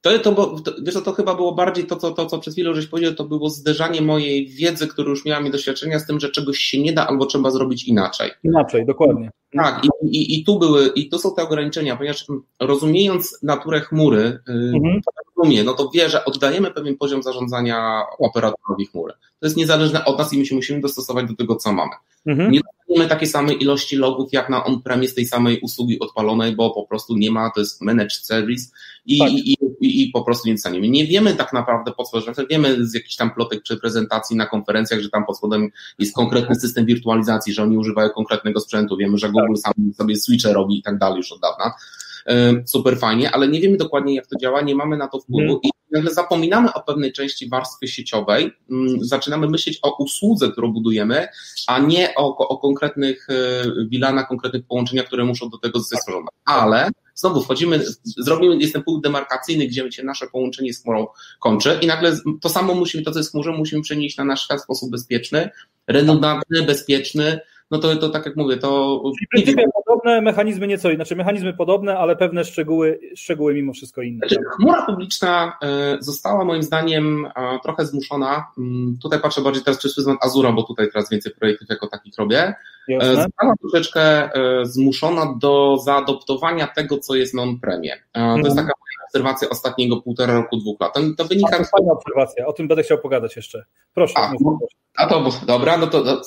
[0.00, 2.86] to, to, to, wiesz, to chyba było bardziej to, co, to, co przed chwilą żeś
[2.86, 6.58] powiedział, to było zderzanie mojej wiedzy, którą już miałam i doświadczenia z tym, że czegoś
[6.58, 8.30] się nie da albo trzeba zrobić inaczej.
[8.44, 9.30] Inaczej, dokładnie.
[9.52, 12.26] Tak, i, i, i tu były, i tu są te ograniczenia, ponieważ
[12.60, 15.00] rozumiejąc naturę chmury, mhm.
[15.36, 19.12] rozumie, no to wie, że oddajemy pewien poziom zarządzania operatorowi chmury.
[19.40, 21.92] To jest niezależne od nas i my się musimy dostosować do tego, co mamy.
[22.26, 22.50] Mhm.
[22.50, 26.86] Nie dostajemy takiej samej ilości logów, jak na on-premise tej samej usługi odpalonej, bo po
[26.86, 28.68] prostu nie ma, to jest managed service
[29.06, 29.30] i, tak.
[29.30, 32.94] i, i, i, po prostu nic nie Nie wiemy tak naprawdę pod spodem, wiemy z
[32.94, 37.52] jakichś tam plotek czy prezentacji na konferencjach, że tam pod spodem jest konkretny system wirtualizacji,
[37.52, 41.16] że oni używają konkretnego sprzętu, wiemy, że Google sam sobie switche robi i tak dalej
[41.16, 41.72] już od dawna
[42.64, 45.60] super fajnie, ale nie wiemy dokładnie, jak to działa, nie mamy na to wpływu hmm.
[45.62, 51.28] i nagle zapominamy o pewnej części warstwy sieciowej, mm, zaczynamy myśleć o usłudze, którą budujemy,
[51.66, 53.28] a nie o, o konkretnych
[53.88, 56.26] wilanach, e, konkretnych połączeniach, które muszą do tego zostać stworzone.
[56.44, 61.06] Ale znowu wchodzimy, zrobimy, jest ten punkt demarkacyjny, gdzie się nasze połączenie z chmurą
[61.40, 64.60] kończy i nagle to samo musimy, to co jest chmurze, musimy przenieść na nasz świat
[64.60, 65.50] w sposób bezpieczny,
[65.86, 69.02] redundantny, bezpieczny, no to, to tak jak mówię, to...
[69.36, 69.54] Czyli
[69.86, 74.18] podobne mechanizmy nieco, znaczy mechanizmy podobne, ale pewne szczegóły, szczegóły mimo wszystko inne.
[74.18, 79.78] Znaczy, chmura publiczna e, została moim zdaniem e, trochę zmuszona, mm, tutaj patrzę bardziej teraz
[79.78, 82.54] przez pryzmat Azura, bo tutaj teraz więcej projektów jako takich robię,
[82.88, 83.14] e, Jasne.
[83.14, 84.30] została troszeczkę
[84.62, 87.92] zmuszona do zaadoptowania tego, co jest non-premie.
[88.12, 88.66] To jest mhm.
[88.66, 88.72] taka
[89.06, 90.94] obserwacja ostatniego półtora roku, dwóch lat.
[91.16, 91.58] To, wynika...
[91.58, 93.64] To fajna obserwacja, o tym będę chciał pogadać jeszcze.
[93.94, 94.14] Proszę.
[94.16, 94.32] A,
[94.96, 96.20] a to, dobra, no to, to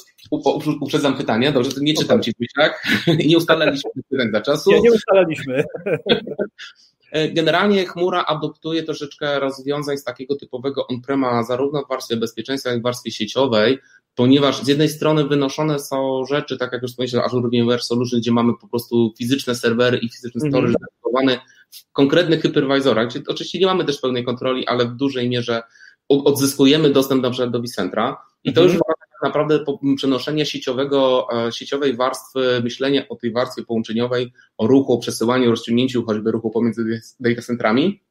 [0.81, 2.83] uprzedzam pytanie, dobrze, to nie czytam Ci, tak?
[3.27, 4.71] nie ustalaliśmy pytań dla czasu.
[4.71, 5.63] Nie, nie ustalaliśmy.
[7.33, 12.81] Generalnie chmura adoptuje troszeczkę rozwiązań z takiego typowego on-prema, zarówno w warstwie bezpieczeństwa, jak i
[12.81, 13.79] w warstwie sieciowej,
[14.15, 18.31] ponieważ z jednej strony wynoszone są rzeczy, tak jak już wspomniałem, Azure VMware Solution, gdzie
[18.31, 20.75] mamy po prostu fizyczne serwery i fizyczny storage
[21.13, 21.39] mm -hmm.
[21.71, 25.61] W konkretnych hypervisorach, gdzie oczywiście nie mamy też pełnej kontroli, ale w dużej mierze
[26.09, 28.63] odzyskujemy dostęp na przykład do vCentra i to -hmm.
[28.63, 29.59] już tak naprawdę
[29.95, 36.05] przenoszenie sieciowego, e, sieciowej warstwy, myślenie o tej warstwie połączeniowej, o ruchu, o przesyłaniu, rozciągnięciu
[36.05, 38.01] choćby ruchu pomiędzy data centrami.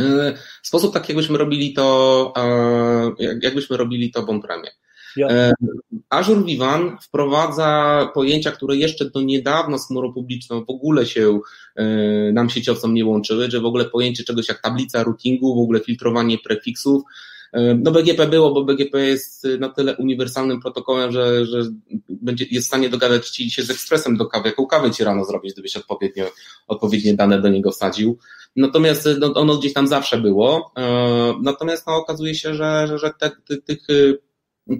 [0.00, 4.70] E, sposób tak, jakbyśmy robili to, e, jakbyśmy robili to w on-premie.
[5.22, 5.52] E,
[6.10, 11.40] Azure Vivan wprowadza pojęcia, które jeszcze do niedawna z chmurą publiczną w ogóle się
[11.76, 11.84] e,
[12.32, 16.38] nam sieciowcom nie łączyły, że w ogóle pojęcie czegoś jak tablica routingu, w ogóle filtrowanie
[16.38, 17.02] prefiksów,
[17.52, 21.62] e, no BGP było, bo BGP jest na tyle uniwersalnym protokołem, że, że
[22.08, 25.24] będzie, jest w stanie dogadać ci się z ekspresem do kawy, jaką kawę ci rano
[25.24, 26.24] zrobić, gdybyś odpowiednio,
[26.66, 28.18] odpowiednie dane do niego wsadził.
[28.56, 30.72] Natomiast no, ono gdzieś tam zawsze było.
[31.42, 33.86] Natomiast no, okazuje się, że, że, że te, te, tych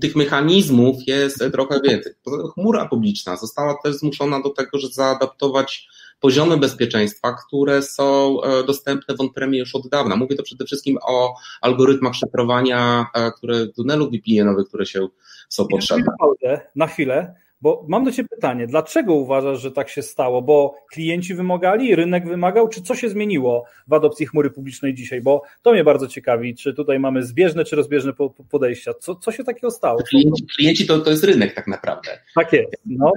[0.00, 2.12] tych mechanizmów jest trochę więcej.
[2.54, 5.88] Chmura publiczna została też zmuszona do tego, żeby zaadaptować
[6.20, 10.16] poziomy bezpieczeństwa, które są e, dostępne w on-premie już od dawna.
[10.16, 15.08] Mówię to przede wszystkim o algorytmach szyfrowania, e, które tunelów VPN-owych, które się
[15.48, 16.04] są potrzebne.
[16.74, 17.34] Na chwilę.
[17.60, 20.42] Bo mam do Ciebie pytanie, dlaczego uważasz, że tak się stało?
[20.42, 25.20] Bo klienci wymagali, rynek wymagał, czy co się zmieniło w adopcji chmury publicznej dzisiaj?
[25.22, 28.12] Bo to mnie bardzo ciekawi, czy tutaj mamy zbieżne czy rozbieżne
[28.50, 28.94] podejścia.
[29.00, 30.02] Co, co się takiego stało?
[30.02, 32.10] Klienci, klienci to, to jest rynek tak naprawdę.
[32.34, 32.72] Tak jest.
[32.86, 33.12] No,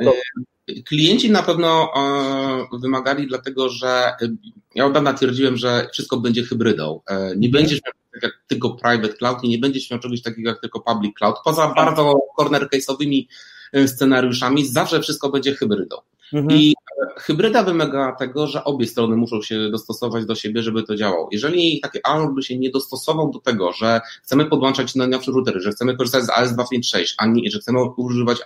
[0.86, 4.12] Klienci na pewno e, wymagali, dlatego że
[4.76, 7.02] ja od dawna twierdziłem, że wszystko będzie hybrydą.
[7.10, 10.50] E, nie będziesz miał tak jak tylko private cloud i nie będziesz miał czegoś takiego
[10.50, 13.26] jak tylko public cloud, poza bardzo corner case'owymi
[13.88, 15.98] scenariuszami, zawsze wszystko będzie hybrydą.
[16.34, 16.60] Mhm.
[16.60, 20.96] I e, hybryda wymaga tego, że obie strony muszą się dostosować do siebie, żeby to
[20.96, 21.30] działało.
[21.32, 25.72] Jeżeli taki ARM by się nie dostosował do tego, że chcemy podłączać najnowsze routery, że
[25.72, 28.38] chcemy korzystać z AS256, a nie, że chcemy używać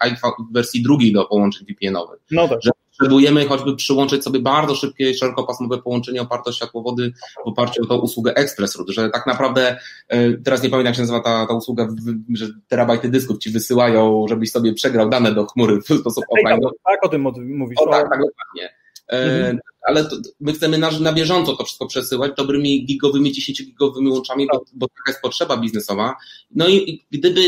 [0.50, 2.64] w wersji drugiej do połączeń VPN-owych, no tak.
[2.64, 2.72] że
[3.02, 7.14] potrzebujemy choćby przyłączyć sobie bardzo szybkie, szerokopasmowe połączenie oparte o światłowody
[7.46, 10.96] w oparciu o tą usługę Express Route, że tak naprawdę, e, teraz nie pamiętam jak
[10.96, 11.88] się nazywa ta, ta usługa,
[12.34, 16.60] że terabajty dysków ci wysyłają, żebyś sobie przegrał dane do chmury w sposób offline.
[16.86, 17.22] Tak, o tym
[17.58, 17.78] mówisz.
[17.80, 18.76] O, tak, tak, dokładnie.
[19.10, 19.60] E, mhm.
[19.88, 24.48] Ale to, my chcemy na, na bieżąco to wszystko przesyłać dobrymi gigowymi, 10 gigowymi łączami,
[24.54, 26.16] bo, bo taka jest potrzeba biznesowa.
[26.56, 27.42] No i gdyby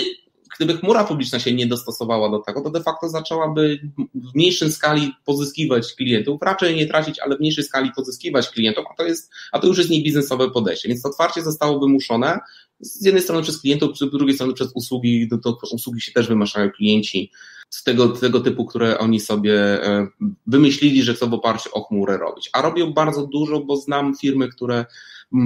[0.58, 3.80] gdyby chmura publiczna się nie dostosowała do tego, to de facto zaczęłaby
[4.14, 8.94] w mniejszej skali pozyskiwać klientów, raczej nie tracić, ale w mniejszej skali pozyskiwać klientów, a
[8.96, 10.90] to, jest, a to już jest niebiznesowe podejście.
[10.90, 12.40] Więc to otwarcie zostało wymuszone
[12.80, 16.28] z jednej strony przez klientów, z drugiej strony przez usługi, to, to usługi się też
[16.28, 17.32] wymaszają klienci
[17.70, 19.54] z tego, tego typu, które oni sobie
[19.86, 20.08] e,
[20.48, 22.50] wymyślili, że chcą w oparciu o chmurę robić.
[22.54, 24.86] A robią bardzo dużo, bo znam firmy, które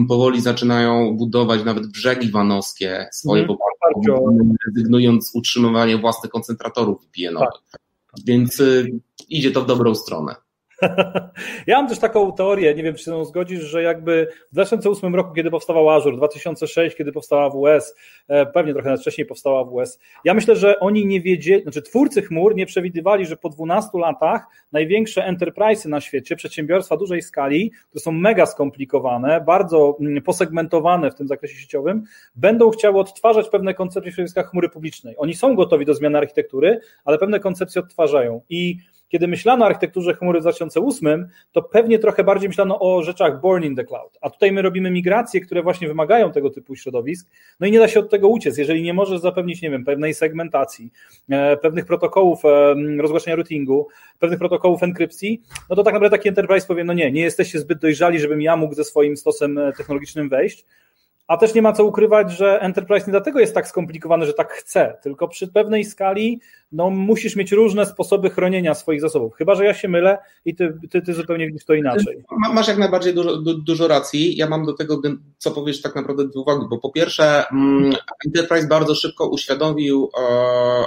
[0.08, 7.50] powoli zaczynają budować nawet brzegi wanowskie swoje mm, rezygnując z utrzymywania własnych koncentratorów VPN-owych.
[7.72, 7.82] Tak.
[8.26, 10.36] Więc y, idzie to w dobrą stronę.
[11.68, 15.34] Ja mam też taką teorię, nie wiem, czy się zgodzisz, że jakby w 2008 roku,
[15.34, 17.96] kiedy powstała Azure, 2006, kiedy powstała AWS,
[18.28, 22.22] e, pewnie trochę nawet wcześniej powstała AWS, ja myślę, że oni nie wiedzieli, znaczy twórcy
[22.22, 28.02] chmur nie przewidywali, że po 12 latach największe enterprise na świecie, przedsiębiorstwa dużej skali, które
[28.02, 32.04] są mega skomplikowane, bardzo mm, posegmentowane w tym zakresie sieciowym,
[32.36, 35.16] będą chciały odtwarzać pewne koncepcje w środowiskach chmury publicznej.
[35.18, 38.78] Oni są gotowi do zmiany architektury, ale pewne koncepcje odtwarzają i
[39.10, 43.64] kiedy myślano o architekturze chmury w 2008, to pewnie trochę bardziej myślano o rzeczach born
[43.64, 44.18] in the cloud.
[44.22, 47.88] A tutaj my robimy migracje, które właśnie wymagają tego typu środowisk, no i nie da
[47.88, 48.58] się od tego uciec.
[48.58, 50.92] Jeżeli nie możesz zapewnić, nie wiem, pewnej segmentacji,
[51.30, 53.88] e, pewnych protokołów e, rozgłaszania routingu,
[54.20, 57.80] pewnych protokołów enkrypcji, no to tak naprawdę taki enterprise powie, no nie, nie jesteście zbyt
[57.80, 60.66] dojrzali, żebym ja mógł ze swoim stosem e, technologicznym wejść,
[61.28, 64.54] a też nie ma co ukrywać, że Enterprise nie dlatego jest tak skomplikowany, że tak
[64.54, 69.36] chce, tylko przy pewnej skali no, musisz mieć różne sposoby chronienia swoich zasobów.
[69.36, 72.24] Chyba, że ja się mylę i ty, ty, ty zupełnie widzisz to inaczej.
[72.54, 74.38] Masz jak najbardziej dużo, du, dużo racji.
[74.38, 75.02] Ja mam do tego,
[75.38, 80.22] co powiesz, tak naprawdę dwie uwagi, bo po pierwsze, mm, Enterprise bardzo szybko uświadomił e,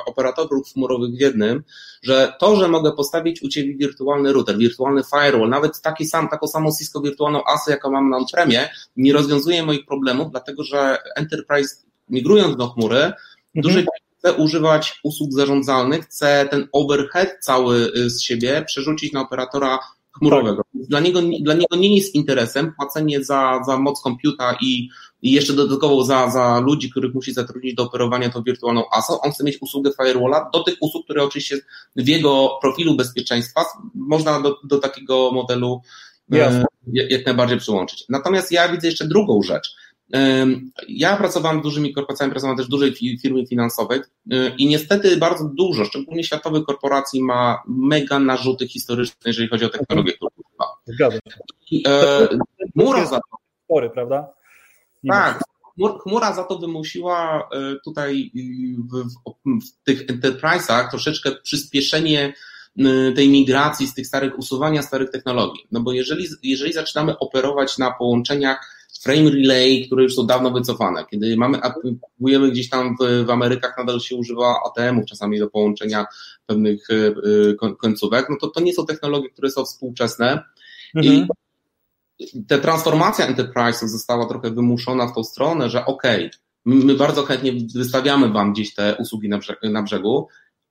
[0.07, 1.63] operatorów chmurowych w jednym,
[2.03, 6.47] że to, że mogę postawić u Ciebie wirtualny router, wirtualny firewall, nawet taki sam, taką
[6.47, 11.77] samą Cisco wirtualną ASę, jaką mam na on-premie, nie rozwiązuje moich problemów, dlatego że Enterprise
[12.09, 13.15] migrując do chmury, mhm.
[13.55, 13.87] dużej
[14.21, 19.79] chce używać usług zarządzalnych, chce ten overhead cały y, z siebie przerzucić na operatora
[20.19, 20.57] chmurowego.
[20.57, 20.83] Tak.
[20.89, 24.89] Dla, niego, dla niego nie jest interesem płacenie za, za moc komputa i,
[25.23, 29.21] i jeszcze dodatkowo za, za ludzi, których musi zatrudnić do operowania tą wirtualną ASO.
[29.21, 31.59] On chce mieć usługę firewalla do tych usług, które oczywiście
[31.97, 35.81] w jego profilu bezpieczeństwa można do, do takiego modelu
[36.33, 36.65] yes.
[36.93, 38.05] jak najbardziej przyłączyć.
[38.09, 39.77] Natomiast ja widzę jeszcze drugą rzecz.
[40.89, 44.01] Ja pracowałem z dużymi korporacjami, pracowałem też w dużej firmie finansowej
[44.59, 50.13] i niestety bardzo dużo, szczególnie światowych korporacji ma mega narzuty historyczne, jeżeli chodzi o technologię,
[50.13, 50.67] którą używa.
[50.85, 51.91] Zgadzam się.
[51.91, 52.29] E,
[52.73, 53.37] chmura za to.
[53.65, 54.29] Spory, prawda?
[55.03, 55.43] Nie tak.
[56.03, 58.31] Chmura za to wymusiła e, tutaj
[58.93, 62.35] w, w, w tych enterprise'ach troszeczkę przyspieszenie
[63.17, 65.67] tej migracji z tych starych, usuwania starych technologii.
[65.73, 71.05] No bo jeżeli, jeżeli zaczynamy operować na połączeniach frame relay, które już są dawno wycofane.
[71.11, 76.07] Kiedy mamy, aplikujemy gdzieś tam w, w Amerykach, nadal się używa ATM-ów czasami do połączenia
[76.47, 80.43] pewnych y, końcówek, no to to nie są technologie, które są współczesne.
[80.95, 81.27] Mhm.
[82.19, 87.23] I ta transformacja enterprise'ów została trochę wymuszona w tą stronę, że okej, okay, my bardzo
[87.23, 90.29] chętnie wystawiamy Wam gdzieś te usługi na, na brzegu,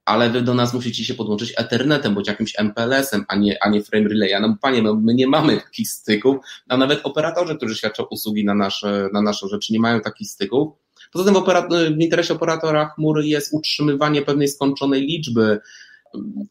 [0.09, 3.83] ale wy do nas musicie się podłączyć Ethernetem, bądź jakimś MPLS-em, a nie, a nie
[3.83, 4.41] Frame Relaya.
[4.41, 6.37] No panie, no, my nie mamy takich styków,
[6.69, 10.73] a nawet operatorzy, którzy świadczą usługi na nasze, na naszą rzecz, nie mają takich styków.
[11.11, 15.59] Poza tym w, w interesie operatora chmury jest utrzymywanie pewnej skończonej liczby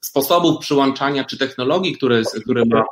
[0.01, 2.85] sposobów przyłączania czy technologii, które, które ma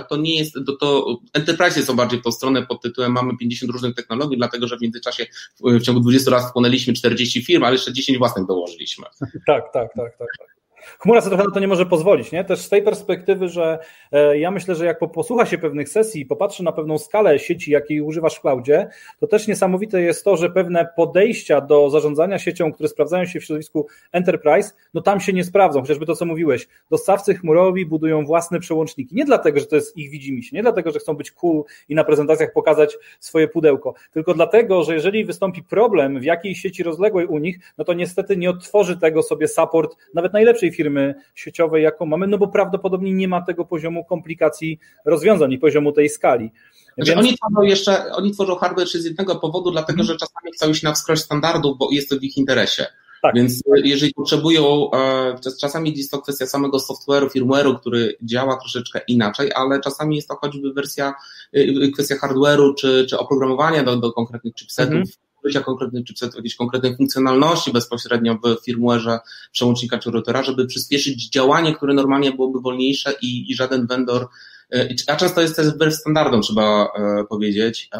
[0.00, 3.94] to nie jest, to, to enterprise są bardziej tą stronę pod tytułem mamy 50 różnych
[3.94, 5.26] technologii, dlatego że w międzyczasie
[5.60, 9.04] w ciągu 20 lat wchłonęliśmy 40 firm, ale jeszcze 10 własnych dołożyliśmy.
[9.46, 10.28] Tak, tak, tak, tak.
[10.38, 10.49] tak.
[10.98, 12.44] Chmura sobie trochę na to nie może pozwolić, nie?
[12.44, 13.78] Też z tej perspektywy, że
[14.12, 17.70] e, ja myślę, że jak posłucha się pewnych sesji i popatrzy na pewną skalę sieci,
[17.70, 18.88] jakiej używasz w cloudzie,
[19.18, 23.44] to też niesamowite jest to, że pewne podejścia do zarządzania siecią, które sprawdzają się w
[23.44, 26.68] środowisku enterprise, no tam się nie sprawdzą, chociażby to, co mówiłeś.
[26.90, 29.16] Dostawcy chmurowi budują własne przełączniki.
[29.16, 32.04] Nie dlatego, że to jest ich widzimisię, nie dlatego, że chcą być cool i na
[32.04, 37.38] prezentacjach pokazać swoje pudełko, tylko dlatego, że jeżeli wystąpi problem w jakiejś sieci rozległej u
[37.38, 42.06] nich, no to niestety nie odtworzy tego sobie support nawet najlepszej firmy firmy sieciowej, jaką
[42.06, 46.50] mamy, no bo prawdopodobnie nie ma tego poziomu komplikacji rozwiązań i poziomu tej skali.
[46.94, 47.20] Znaczy, Więc...
[47.20, 50.92] Oni tworzą jeszcze, oni tworzą hardware z jednego powodu, dlatego że czasami chcą iść na
[50.92, 52.86] wskroś standardów, bo jest to w ich interesie.
[53.22, 53.34] Tak.
[53.34, 59.50] Więc jeżeli potrzebują, e, czasami jest to kwestia samego software'u, firmware'u, który działa troszeczkę inaczej,
[59.54, 61.14] ale czasami jest to choćby wersja,
[61.52, 65.06] e, kwestia hardware'u czy, czy oprogramowania do, do konkretnych chipsetów, mhm
[65.44, 69.18] użycia konkretnych chipsetów, jakiejś konkretnej funkcjonalności bezpośrednio w firmware'ze
[69.52, 74.26] przełącznika czy routera, żeby przyspieszyć działanie, które normalnie byłoby wolniejsze i, i żaden vendor
[74.72, 77.90] e, a często jest też wbrew standardom, trzeba e, powiedzieć.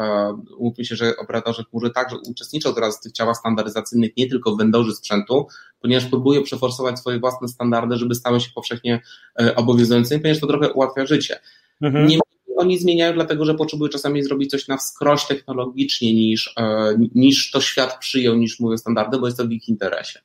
[0.57, 4.95] Umówmy się, że operatorzy chmury także uczestniczą teraz w tych ciałach standaryzacyjnych, nie tylko vendorzy
[4.95, 5.47] sprzętu,
[5.81, 9.01] ponieważ próbują przeforsować swoje własne standardy, żeby stały się powszechnie
[9.41, 11.39] e, obowiązującymi, ponieważ to trochę ułatwia życie.
[11.81, 12.07] Mhm.
[12.07, 12.19] Nie
[12.57, 17.61] oni zmieniają, dlatego że potrzebują czasami zrobić coś na wskroś technologicznie niż, e, niż to
[17.61, 20.19] świat przyjął, niż mówią standardy, bo jest to w ich interesie.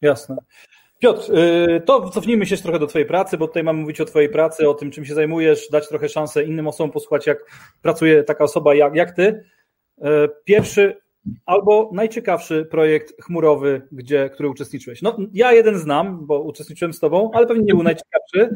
[0.00, 0.36] Jasne.
[1.00, 4.28] Piotr, y, to cofnijmy się trochę do Twojej pracy, bo tutaj mamy mówić o Twojej
[4.28, 7.38] pracy, o tym, czym się zajmujesz, dać trochę szansę innym osobom posłuchać, jak
[7.82, 9.22] pracuje taka osoba jak, jak Ty.
[9.22, 10.04] Y,
[10.44, 10.96] pierwszy
[11.46, 15.02] albo najciekawszy projekt chmurowy, gdzie, który uczestniczyłeś.
[15.02, 18.50] No, ja jeden znam, bo uczestniczyłem z tobą, ale pewnie nie był najciekawszy.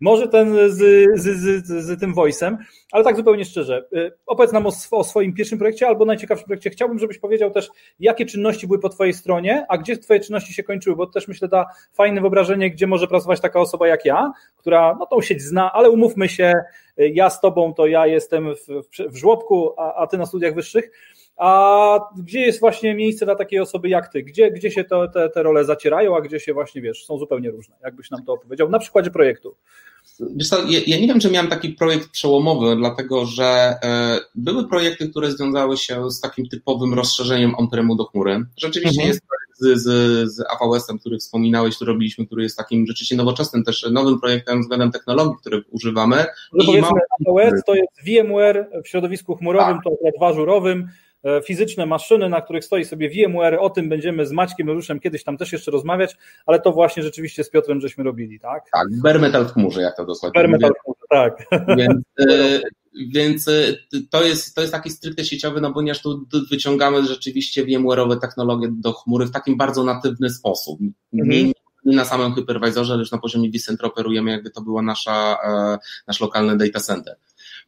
[0.00, 2.56] Może ten z, z, z, z tym voice'em,
[2.92, 3.84] ale tak zupełnie szczerze.
[3.96, 6.70] Y, opowiedz nam o, o, swoim pierwszym projekcie albo najciekawszym projekcie.
[6.70, 7.68] Chciałbym, żebyś powiedział też,
[8.00, 11.48] jakie czynności były po twojej stronie, a gdzie twoje czynności się kończyły, bo też myślę
[11.48, 15.72] da fajne wyobrażenie, gdzie może pracować taka osoba jak ja, która no, tą sieć zna,
[15.72, 16.52] ale umówmy się,
[17.00, 20.54] y, ja z tobą to ja jestem w, w żłobku, a, a ty na studiach
[20.54, 20.90] wyższych
[21.36, 24.22] a gdzie jest właśnie miejsce dla takiej osoby jak ty?
[24.22, 27.50] Gdzie, gdzie się to, te, te role zacierają, a gdzie się właśnie, wiesz, są zupełnie
[27.50, 27.74] różne?
[27.84, 29.56] Jakbyś nam to opowiedział na przykładzie projektu.
[30.36, 34.68] Wiesz co, ja, ja, nie wiem, czy miałem taki projekt przełomowy, dlatego że e, były
[34.68, 38.44] projekty, które związały się z takim typowym rozszerzeniem on-premu do chmury.
[38.56, 39.08] Rzeczywiście mhm.
[39.08, 43.64] jest projekt z, z, z AWS-em, który wspominałeś, który robiliśmy, który jest takim rzeczywiście nowoczesnym,
[43.64, 46.24] też nowym projektem względem technologii, który używamy.
[46.52, 46.64] No.
[47.28, 49.84] AWS to jest VMware w środowisku chmurowym, tak.
[49.84, 51.03] to ważurowym, E,
[51.44, 55.36] fizyczne maszyny, na których stoi sobie VMware, o tym będziemy z Maćkiem Ruszem kiedyś tam
[55.36, 58.64] też jeszcze rozmawiać, ale to właśnie rzeczywiście z Piotrem żeśmy robili, tak?
[58.72, 61.46] Tak, bare metal w chmurze, jak to dokładnie Bare metal w chmurze, tak.
[61.78, 62.60] Więc, e,
[63.08, 63.52] więc e,
[64.10, 68.92] to, jest, to jest taki stricte sieciowy, no ponieważ tu wyciągamy rzeczywiście VMware'owe technologie do
[68.92, 70.80] chmury w takim bardzo natywny sposób.
[71.12, 71.30] Mhm.
[71.30, 71.52] Nie,
[71.84, 75.36] na samym hypervisorze, lecz na poziomie vCenter operujemy, jakby to była nasza,
[76.06, 77.16] nasz lokalny data center.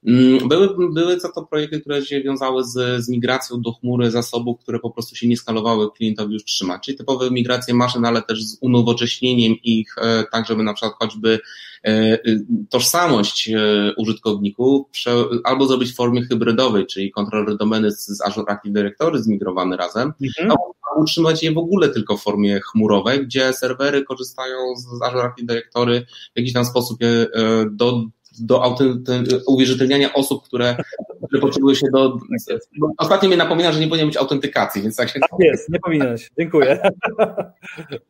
[0.04, 4.60] Mm, były, były za to projekty, które się wiązały z, z migracją do chmury zasobów,
[4.60, 8.44] które po prostu się nie skalowały klientowi już trzymać, czyli typowe migracje maszyn, ale też
[8.44, 11.38] z unowocześnieniem ich, e, tak żeby na przykład choćby
[11.84, 12.18] e,
[12.70, 14.86] tożsamość e, użytkowników
[15.44, 20.50] albo zrobić w formie hybrydowej, czyli kontroler domeny z Azure Active Directory zmigrowane razem, mhm.
[20.50, 25.46] albo utrzymać je w ogóle tylko w formie chmurowej, gdzie serwery korzystają z Azure Active
[25.46, 26.98] Directory w jakiś tam sposób
[27.70, 28.04] do
[28.40, 28.76] do
[29.46, 30.76] uwierzytelniania osób, które,
[31.26, 32.18] które potrzebują się do.
[32.98, 35.20] Ostatnio mnie napomina, że nie powinien być autentykacji, więc tak się.
[35.20, 36.30] Tak jest, nie powinieneś.
[36.38, 36.80] Dziękuję.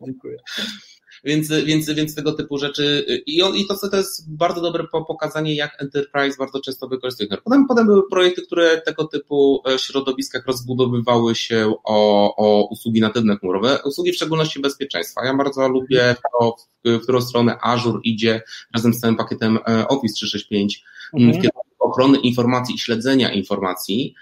[0.07, 0.37] Dziękuję.
[1.25, 3.07] Więc, więc, więc tego typu rzeczy.
[3.27, 7.29] I, on, i to, to jest bardzo dobre pokazanie, jak Enterprise bardzo często wykorzystuje.
[7.45, 13.37] Potem, potem były projekty, które tego typu e, środowiskach rozbudowywały się o, o usługi natywne
[13.37, 15.25] chmurowe, usługi w szczególności bezpieczeństwa.
[15.25, 18.43] Ja bardzo lubię to, w którą stronę Azure idzie
[18.75, 21.33] razem z całym pakietem e, Office 365 mhm.
[21.33, 24.15] w kierunku ochrony informacji i śledzenia informacji.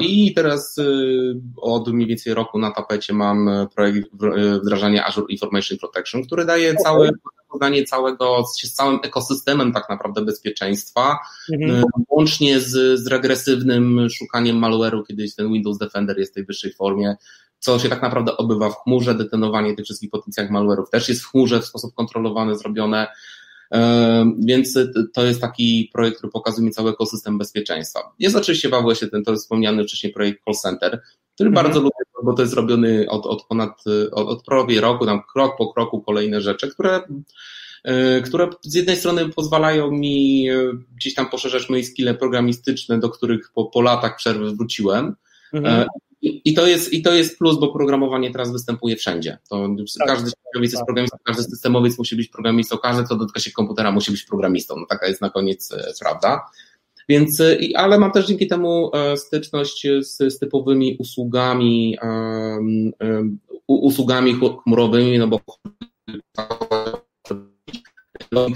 [0.00, 5.78] I teraz y, od mniej więcej roku na tapecie mam projekt y, wdrażania Azure Information
[5.78, 7.10] Protection, który daje całe
[7.50, 11.18] poznanie całego, z całym ekosystemem tak naprawdę bezpieczeństwa,
[11.52, 11.70] mhm.
[11.70, 16.72] Y, łącznie z, z regresywnym szukaniem malware'u, kiedy ten Windows Defender jest w tej wyższej
[16.72, 17.16] formie,
[17.58, 21.30] co się tak naprawdę odbywa w chmurze, detonowanie tych wszystkich potencjalnych malware'ów też jest w
[21.30, 23.06] chmurze w sposób kontrolowany zrobione,
[24.38, 24.78] więc
[25.14, 28.00] to jest taki projekt, który pokazuje mi cały ekosystem bezpieczeństwa.
[28.18, 31.02] Jest oczywiście w AWS-ie ten to wspomniany wcześniej projekt Call Center,
[31.34, 31.66] który mhm.
[31.66, 35.56] bardzo lubię, bo to jest robiony od, od ponad, od, od prawie roku, tam krok
[35.58, 37.00] po kroku kolejne rzeczy, które
[37.84, 43.10] e, które z jednej strony pozwalają mi e, gdzieś tam poszerzać moje skille programistyczne, do
[43.10, 45.16] których po, po latach przerwy wróciłem,
[45.52, 45.86] mhm.
[46.22, 49.38] I to, jest, I to jest plus, bo programowanie teraz występuje wszędzie.
[49.50, 50.86] To tak, każdy środowiec jest tak.
[50.86, 54.76] programistą, każdy systemowiec musi być programistą, każdy, kto dotyka się komputera, musi być programistą.
[54.76, 56.50] No taka jest na koniec e, prawda.
[57.08, 63.38] Więc, e, ale mam też dzięki temu e, styczność z, z typowymi usługami, um, um,
[63.66, 65.40] usługami chmurowymi, no bo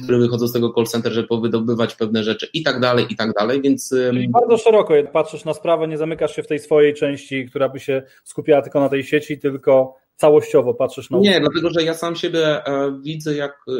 [0.02, 3.32] które wychodzą z tego call center, żeby wydobywać pewne rzeczy i tak dalej, i tak
[3.32, 3.94] dalej, więc...
[4.28, 8.02] Bardzo szeroko patrzysz na sprawę, nie zamykasz się w tej swojej części, która by się
[8.24, 11.18] skupiała tylko na tej sieci, tylko całościowo patrzysz na...
[11.18, 13.72] Nie, dlatego, że ja sam siebie e, widzę jak, e,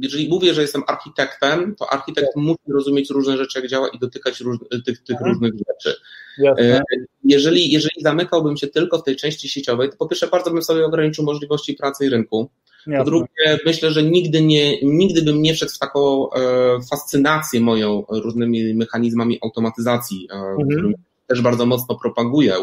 [0.00, 2.42] jeżeli mówię, że jestem architektem, to architekt tak.
[2.42, 5.30] musi rozumieć różne rzeczy, jak działa i dotykać róż, tych, tych mhm.
[5.30, 6.00] różnych rzeczy.
[6.38, 6.82] Jasne.
[7.24, 10.84] Jeżeli, jeżeli zamykałbym się tylko w tej części sieciowej, to po pierwsze bardzo bym sobie
[10.86, 12.50] ograniczył możliwości pracy i rynku,
[12.96, 16.40] po drugie, myślę, że nigdy, nie, nigdy bym nie wszedł w taką e,
[16.90, 20.94] fascynację moją różnymi mechanizmami automatyzacji, e, mhm.
[21.26, 22.54] też bardzo mocno propaguję.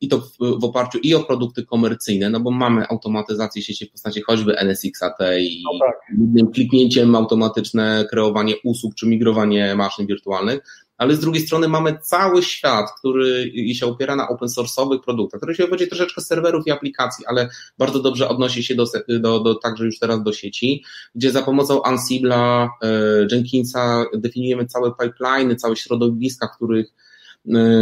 [0.00, 3.92] I to w, w, oparciu i o produkty komercyjne, no bo mamy automatyzację sieci w
[3.92, 5.96] postaci choćby NSX-AT i no tak.
[6.18, 10.60] jednym kliknięciem automatyczne kreowanie usług czy migrowanie maszyn wirtualnych,
[10.96, 15.54] ale z drugiej strony mamy cały świat, który się opiera na open source'owych produktach, który
[15.54, 17.48] się będzie troszeczkę serwerów i aplikacji, ale
[17.78, 20.84] bardzo dobrze odnosi się do, do, do, także już teraz do sieci,
[21.14, 22.88] gdzie za pomocą Ansible'a, e,
[23.32, 26.92] Jenkinsa definiujemy całe pipeline, całe środowiska, których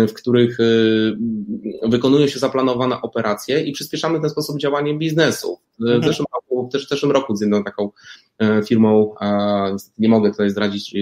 [0.08, 0.64] w których e,
[1.88, 5.58] wykonują się zaplanowane operacje i przyspieszamy w ten sposób działanie biznesu.
[5.78, 6.02] W mhm.
[6.04, 7.90] zeszłym roku, też w zeszłym roku z jedną taką
[8.38, 9.14] e, firmą,
[9.98, 10.98] nie mogę tutaj zdradzić, e,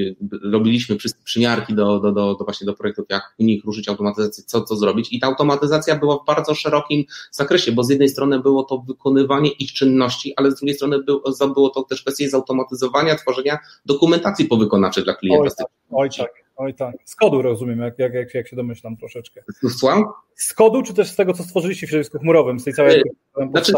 [0.50, 4.62] robiliśmy przymiarki do, do, do, do właśnie do projektów, jak u nich ruszyć automatyzację, co,
[4.62, 8.62] co zrobić i ta automatyzacja była w bardzo szerokim zakresie, bo z jednej strony było
[8.62, 11.22] to wykonywanie ich czynności, ale z drugiej strony było,
[11.54, 15.44] było to też kwestia zautomatyzowania, tworzenia dokumentacji powykonawczej dla klienta.
[15.44, 16.43] Oj, tak, oj tak.
[16.56, 16.96] Oj tak.
[17.04, 19.42] Z kodu rozumiem, jak, jak, jak, jak się domyślam troszeczkę.
[19.78, 20.04] Słucham?
[20.34, 23.02] Z kodu, czy też z tego, co stworzyliście w środowisku chmurowym, z tej całej...
[23.50, 23.72] Znaczy,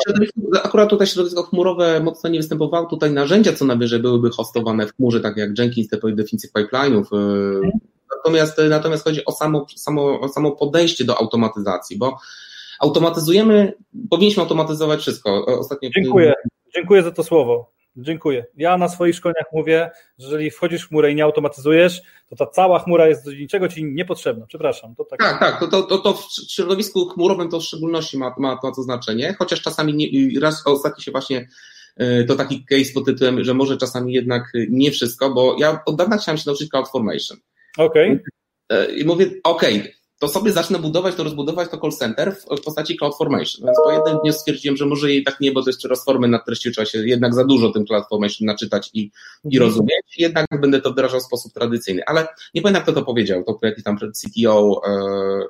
[0.64, 2.86] akurat tutaj środowisko chmurowe mocno nie występowało.
[2.86, 7.04] Tutaj narzędzia co najwyżej byłyby hostowane w chmurze, tak jak Jenkins, te definicje pipeline'ów.
[7.10, 7.70] Hmm.
[8.16, 12.18] Natomiast, natomiast chodzi o samo, samo, samo podejście do automatyzacji, bo
[12.80, 13.72] automatyzujemy,
[14.10, 15.46] powinniśmy automatyzować wszystko.
[15.46, 15.90] Ostatnio...
[15.96, 16.34] Dziękuję.
[16.74, 17.72] Dziękuję za to słowo.
[17.96, 18.46] Dziękuję.
[18.56, 22.46] Ja na swoich szkoleniach mówię, że jeżeli wchodzisz w chmurę i nie automatyzujesz, to ta
[22.46, 24.46] cała chmura jest do niczego ci niepotrzebna.
[24.46, 24.94] Przepraszam.
[24.94, 28.34] To tak, tak, tak to, to, to, to w środowisku chmurowym to w szczególności ma,
[28.38, 31.48] ma, ma to znaczenie, chociaż czasami nie, raz ostatnio się właśnie
[31.96, 35.96] e, to taki case pod tytułem, że może czasami jednak nie wszystko, bo ja od
[35.96, 37.38] dawna chciałem się nauczyć CloudFormation.
[37.78, 38.12] Okej.
[38.12, 38.22] Okay.
[38.68, 42.62] E, I mówię, okej, okay, to sobie zacznę budować, to rozbudować to call center w
[42.64, 43.66] postaci CloudFormation.
[43.66, 46.28] Więc po jednym dniu stwierdziłem, że może jej tak nie, bo to jeszcze raz formy
[46.28, 49.10] nad treścią trzeba się jednak za dużo tym CloudFormation naczytać i, i
[49.44, 49.62] mhm.
[49.62, 50.18] rozumieć.
[50.18, 52.02] Jednak będę to wdrażał w sposób tradycyjny.
[52.06, 53.44] Ale nie pamiętam, kto to powiedział.
[53.44, 54.90] To jakiś tam CTO, e,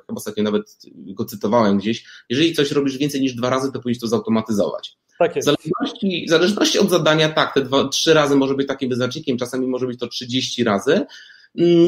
[0.07, 2.05] chyba ostatnio nawet go cytowałem gdzieś.
[2.29, 4.97] Jeżeli coś robisz więcej niż dwa razy, to powinieneś to zautomatyzować.
[5.19, 5.49] Tak jest.
[5.49, 9.37] W zależności, w zależności od zadania, tak, te dwa, trzy razy może być takim wyznacznikiem,
[9.37, 11.05] czasami może być to 30 razy,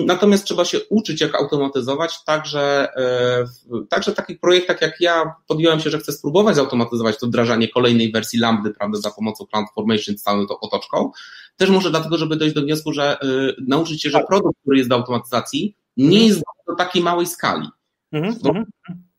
[0.06, 5.80] natomiast trzeba się uczyć, jak automatyzować, także, e, także w takich projektach jak ja podjąłem
[5.80, 10.24] się, że chcę spróbować zautomatyzować to wdrażanie kolejnej wersji Lambdy, prawda, za pomocą CloudFormation z
[10.24, 11.12] całą tą otoczką.
[11.58, 14.28] Też może dlatego, żeby dojść do wniosku, że y, nauczyć się, że tak.
[14.28, 16.28] produkt, który jest do automatyzacji, nie mhm.
[16.28, 17.68] jest do takiej małej skali.
[18.12, 18.66] Mhm, mhm.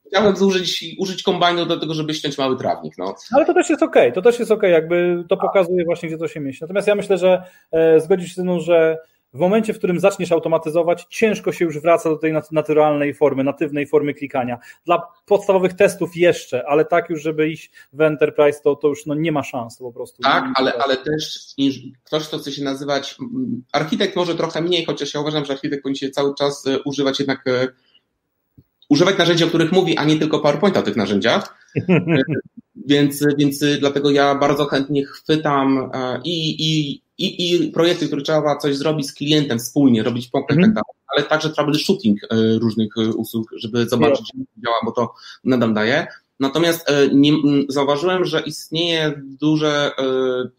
[0.07, 2.99] Chciałem użyć, użyć kombajnu do tego, żeby ściąć mały trawnik.
[2.99, 3.15] No.
[3.33, 4.13] Ale to też jest okej, okay.
[4.13, 4.83] to też jest okej, okay.
[4.83, 6.63] jakby to pokazuje właśnie, gdzie to się mieści.
[6.63, 7.43] Natomiast ja myślę, że
[7.73, 8.99] e, zgodzisz się ze mną, że
[9.33, 13.87] w momencie, w którym zaczniesz automatyzować, ciężko się już wraca do tej naturalnej formy, natywnej
[13.87, 14.59] formy klikania.
[14.85, 19.15] Dla podstawowych testów jeszcze, ale tak już, żeby iść w Enterprise, to, to już no,
[19.15, 20.23] nie ma szans po prostu.
[20.23, 21.39] Tak, ale, ale też
[22.05, 25.83] ktoś, kto chce się nazywać, mm, architekt może trochę mniej, chociaż ja uważam, że architekt
[25.83, 27.69] powinien się cały czas e, używać jednak e,
[28.89, 31.67] używać narzędzi, o których mówi, a nie tylko PowerPointa o tych narzędziach.
[32.87, 35.91] więc, więc dlatego ja bardzo chętnie chwytam
[36.25, 40.75] i, i i, i projekty, które trzeba coś zrobić z klientem wspólnie, robić poker mm.
[40.75, 40.85] tak
[41.17, 45.15] ale także troubleshooting e, różnych e, usług, żeby zobaczyć, jak działa, bo to
[45.45, 46.07] nadal daje.
[46.41, 47.33] Natomiast e, nie,
[47.69, 49.93] zauważyłem, że istnieje duże,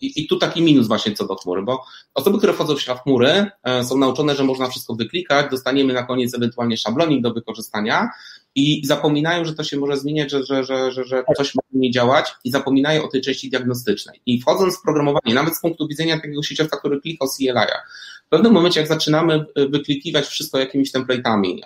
[0.02, 1.84] i, i tu taki minus właśnie co do chmury, bo
[2.14, 3.46] osoby, które wchodzą w świat chmury,
[3.84, 8.10] są nauczone, że można wszystko wyklikać, dostaniemy na koniec ewentualnie szablonik do wykorzystania,
[8.56, 11.92] i zapominają, że to się może zmieniać, że, że, że, że, że coś może nie
[11.92, 14.22] działać i zapominają o tej części diagnostycznej.
[14.26, 17.82] I wchodząc w programowanie, nawet z punktu widzenia takiego sieciowca, który klikał CLI-a,
[18.26, 21.60] w pewnym momencie, jak zaczynamy wyklikiwać wszystko jakimiś template'ami,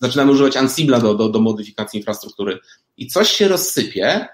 [0.00, 2.58] zaczynamy używać Ansible'a do, do, do modyfikacji infrastruktury
[2.96, 4.28] i coś się rozsypie,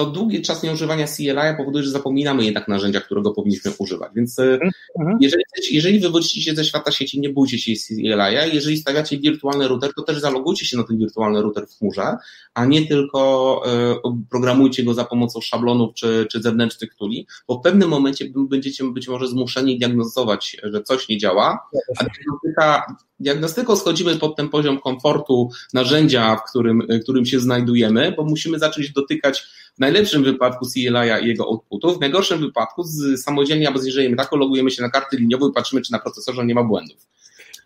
[0.00, 4.12] to długi czas nieużywania CLI powoduje, że zapominamy jednak narzędzia, którego powinniśmy używać.
[4.16, 4.58] Więc e,
[4.98, 5.18] mhm.
[5.20, 8.54] jeżeli, jeżeli wywodzicie się ze świata sieci, nie bójcie się CLI.
[8.54, 12.16] Jeżeli stawiacie wirtualny router, to też zalogujcie się na ten wirtualny router w chmurze,
[12.54, 17.62] a nie tylko e, programujcie go za pomocą szablonów czy, czy zewnętrznych tuli, bo w
[17.62, 24.16] pewnym momencie będziecie być może zmuszeni diagnozować, że coś nie działa, a diagnostyka diagnostyką schodzimy
[24.16, 29.46] pod ten poziom komfortu narzędzia, w którym, którym się znajdujemy, bo musimy zacząć dotykać
[29.80, 34.32] w najlepszym wypadku CLI-a i jego outputów, w najgorszym wypadku z, samodzielnie albo jeżeli tak
[34.32, 36.96] logujemy się na karty liniowe i patrzymy, czy na procesorze nie ma błędów.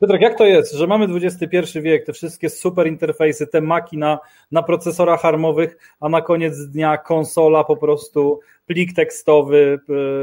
[0.01, 4.19] Piotrek, jak to jest, że mamy XXI wiek, te wszystkie super interfejsy, te maki na,
[4.53, 9.79] na procesorach harmowych, a na koniec dnia konsola po prostu, plik tekstowy,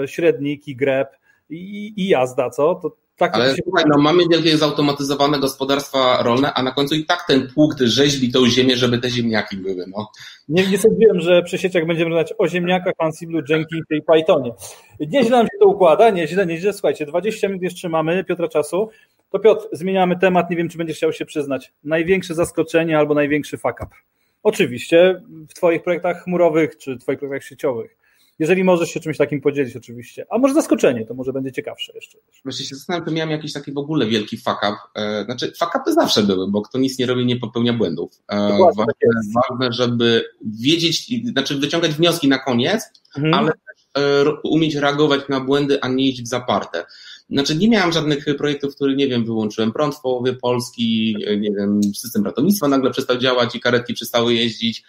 [0.06, 1.16] średniki, grep
[1.50, 2.76] i, i jazda, co?
[2.76, 3.62] To, tak, Ale się...
[3.64, 8.32] słuchaj, no mamy wielkie zautomatyzowane gospodarstwa rolne, a na końcu i tak ten pług rzeźbi
[8.32, 9.86] tą ziemię, żeby te ziemniaki były.
[9.88, 10.12] No.
[10.50, 14.52] Nie, nie sądziłem, że przy sieciach będziemy rozmawiać o ziemniakach, Ansiblu, Jenkinsie i Pythonie.
[15.00, 16.74] Nieźle nam się to układa, nieźle, nieźle.
[16.74, 18.90] Słuchajcie, 20 minut jeszcze mamy, Piotra czasu.
[19.32, 21.74] To Piotr, zmieniamy temat, nie wiem, czy będziesz chciał się przyznać.
[21.84, 23.96] Największe zaskoczenie albo największy fuck up.
[24.44, 28.01] Oczywiście w Twoich projektach chmurowych czy Twoich projektach sieciowych.
[28.40, 30.26] Jeżeli możesz się czymś takim podzielić oczywiście.
[30.30, 32.18] A może zaskoczenie, to może będzie ciekawsze jeszcze.
[32.44, 34.78] Właśnie się zastanawiam, czy miałem jakiś taki w ogóle wielki fuck up.
[34.96, 38.12] E, znaczy, fuck upy zawsze były, bo kto nic nie robi, nie popełnia błędów.
[38.28, 38.96] E, ważne, tak
[39.36, 40.24] ważne, żeby
[40.60, 42.84] wiedzieć, znaczy wyciągać wnioski na koniec,
[43.18, 43.34] mhm.
[43.34, 46.86] ale też umieć reagować na błędy, a nie iść w zaparte.
[47.30, 51.82] Znaczy nie miałem żadnych projektów, które, nie wiem, wyłączyłem prąd w połowie Polski, nie wiem,
[51.96, 54.84] system ratownictwa nagle przestał działać i karetki przestały jeździć.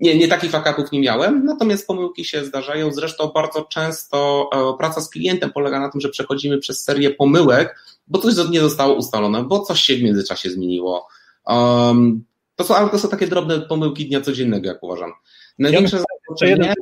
[0.00, 2.92] Nie, nie takich fakapów nie miałem, natomiast pomyłki się zdarzają.
[2.92, 7.78] Zresztą bardzo często e, praca z klientem polega na tym, że przechodzimy przez serię pomyłek,
[8.08, 11.08] bo coś nie zostało ustalone, bo coś się w międzyczasie zmieniło.
[11.46, 12.24] Um,
[12.56, 15.12] to są, ale to są takie drobne pomyłki dnia codziennego, jak uważam.
[15.58, 16.74] Największe ja zaskoczenie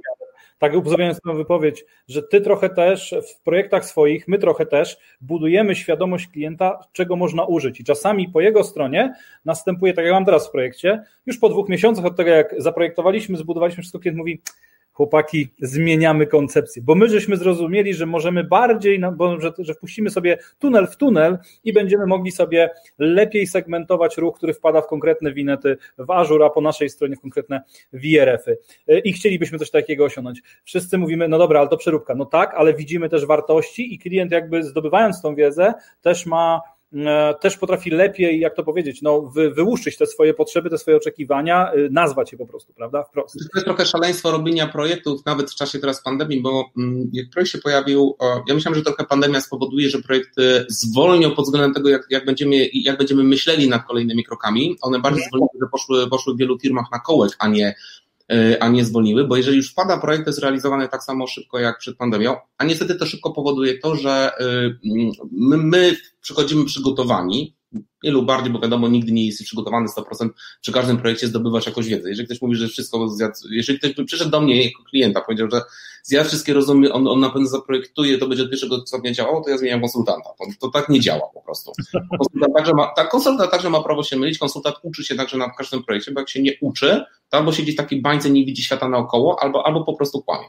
[0.60, 5.76] tak uzupełniając tę wypowiedź, że ty trochę też w projektach swoich, my trochę też budujemy
[5.76, 7.80] świadomość klienta, czego można użyć.
[7.80, 11.68] I czasami po jego stronie następuje, tak jak mam teraz w projekcie, już po dwóch
[11.68, 14.42] miesiącach od tego, jak zaprojektowaliśmy, zbudowaliśmy wszystko, klient mówi,
[15.00, 20.38] chłopaki, zmieniamy koncepcję, bo my żeśmy zrozumieli, że możemy bardziej, bo, że, że wpuścimy sobie
[20.58, 25.76] tunel w tunel i będziemy mogli sobie lepiej segmentować ruch, który wpada w konkretne winety
[25.98, 28.58] w Azure, a po naszej stronie w konkretne VRF-y.
[29.04, 30.42] I chcielibyśmy coś takiego osiągnąć.
[30.64, 32.14] Wszyscy mówimy, no dobra, ale to przeróbka.
[32.14, 36.60] No tak, ale widzimy też wartości i klient jakby zdobywając tą wiedzę też ma
[37.40, 41.74] też potrafi lepiej, jak to powiedzieć, no, wy, wyłuszczyć te swoje potrzeby, te swoje oczekiwania,
[41.74, 43.02] y, nazwać je po prostu, prawda?
[43.02, 43.34] Wprost.
[43.34, 47.52] To jest trochę szaleństwo robienia projektów, nawet w czasie teraz pandemii, bo mm, jak projekt
[47.52, 48.16] się pojawił,
[48.48, 52.68] ja myślałem, że trochę pandemia spowoduje, że projekty zwolnią pod względem tego, jak, jak, będziemy,
[52.72, 54.76] jak będziemy myśleli nad kolejnymi krokami.
[54.82, 57.74] One bardziej zwolniły, że poszły, poszły w wielu firmach na kołek, a nie
[58.09, 58.09] E,
[58.60, 61.78] a nie zwolniły, bo jeżeli już wpada projekt, to jest realizowany tak samo szybko jak
[61.78, 64.44] przed pandemią, a niestety to szybko powoduje to, że e,
[65.32, 67.56] my, my przychodzimy przygotowani,
[68.04, 70.28] wielu bardziej, bo wiadomo, nigdy nie jesteś przygotowany 100%,
[70.60, 72.08] przy każdym projekcie zdobywać jakąś wiedzę.
[72.08, 75.60] Jeżeli ktoś mówi, że wszystko zjadł, jeżeli ktoś przyszedł do mnie jako klienta, powiedział, że
[76.02, 79.50] zjadł wszystkie rozumy, on, on na pewno zaprojektuje, to będzie od pierwszego stopnia działało, to
[79.50, 80.30] ja zmieniam konsultanta.
[80.38, 81.72] To, to tak nie działa po prostu.
[82.18, 85.50] Konsultant także, ma, tak, konsultant także ma prawo się mylić, konsultant uczy się także na
[85.50, 88.62] każdym projekcie, bo jak się nie uczy, to albo siedzi w takiej bańce, nie widzi
[88.62, 90.46] świata naokoło, albo, albo po prostu kłamie,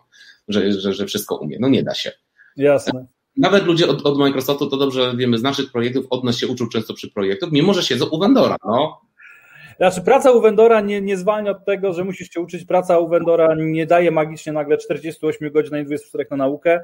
[0.48, 1.58] że, że, że wszystko umie.
[1.60, 2.12] No nie da się.
[2.58, 3.06] Jasne.
[3.38, 6.70] Nawet ludzie od, od Microsoftu, to dobrze wiemy z naszych projektów, od nas się uczą
[6.70, 8.56] często przy projektach, mimo że siedzą u vendora.
[8.66, 9.02] No.
[9.82, 12.66] Znaczy, praca u vendora nie, nie zwalnia od tego, że musisz się uczyć.
[12.66, 16.80] Praca u vendora nie daje magicznie nagle 48 godzin na 24 na naukę.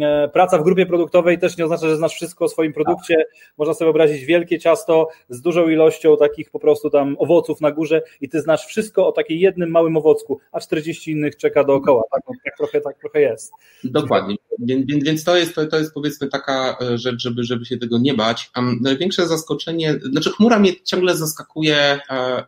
[0.00, 3.24] E, praca w grupie produktowej też nie oznacza, że znasz wszystko o swoim produkcie.
[3.58, 8.02] Można sobie wyobrazić wielkie ciasto z dużą ilością takich po prostu tam owoców na górze
[8.20, 12.02] i ty znasz wszystko o takim jednym małym owocku, a 40 innych czeka dookoła.
[12.12, 13.52] Tak, no, tak, trochę, tak trochę jest.
[13.84, 14.36] Dokładnie.
[14.58, 17.98] Więc, więc to, jest, to, to jest powiedzmy taka e, rzecz, żeby, żeby się tego
[17.98, 18.50] nie bać.
[18.80, 22.39] Największe zaskoczenie, znaczy chmura mnie ciągle zaskakuje, e,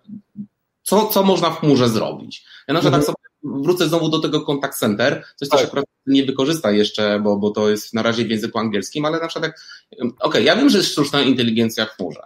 [0.82, 2.44] co, co można w chmurze zrobić.
[2.68, 3.02] Ja na przykład mhm.
[3.02, 5.58] tak sobie wrócę znowu do tego contact center, coś tak.
[5.58, 9.20] też akurat nie wykorzysta jeszcze, bo, bo to jest na razie w języku angielskim, ale
[9.20, 9.60] na przykład jak,
[10.00, 12.20] okej, okay, ja wiem, że jest sztuczna inteligencja w chmurze.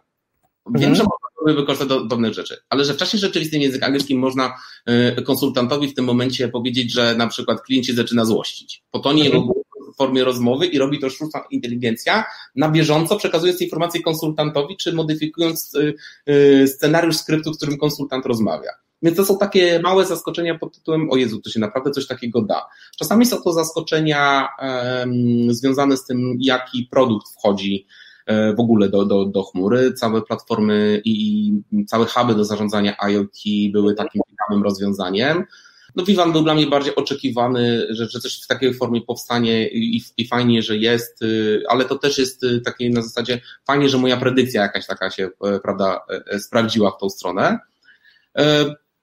[0.67, 0.95] Wiem, mhm.
[0.95, 4.55] że można wykorzystać do pewnych rzeczy, ale że w czasie rzeczywistym języku angielskim można
[5.19, 8.83] y, konsultantowi w tym momencie powiedzieć, że na przykład klient się zaczyna złościć.
[8.91, 9.43] Po tonie mhm.
[9.43, 9.55] jego
[9.97, 12.25] formie rozmowy i robi to sztuczna inteligencja
[12.57, 15.95] na bieżąco, przekazując informacje konsultantowi, czy modyfikując y,
[16.29, 18.71] y, scenariusz skryptu, w którym konsultant rozmawia.
[19.03, 22.43] Więc to są takie małe zaskoczenia pod tytułem, o Jezu, to się naprawdę coś takiego
[22.43, 22.67] da.
[22.99, 27.87] Czasami są to zaskoczenia um, związane z tym, jaki produkt wchodzi
[28.27, 29.93] e, w ogóle do, do, do chmury.
[29.93, 31.53] Całe platformy i
[31.87, 33.37] całe huby do zarządzania IoT
[33.73, 35.45] były takim ciekawym rozwiązaniem.
[35.97, 40.03] No Vivan był dla mnie bardziej oczekiwany, że, że coś w takiej formie powstanie i,
[40.17, 43.99] i fajnie, że jest, y, ale to też jest y, takie na zasadzie fajnie, że
[43.99, 46.01] moja predykcja jakaś taka się, e, prawda,
[46.39, 47.59] sprawdziła w tą stronę.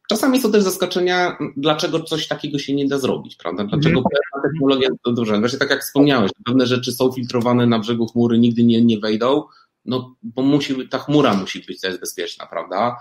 [0.09, 3.63] Czasami są też zaskoczenia, dlaczego coś takiego się nie da zrobić, prawda?
[3.63, 8.07] Dlaczego pewna technologia, to dobrze, właśnie tak jak wspomniałeś, pewne rzeczy są filtrowane na brzegu
[8.07, 9.43] chmury, nigdy nie, nie wejdą,
[9.85, 12.97] no bo musi, ta chmura musi być też bezpieczna, prawda?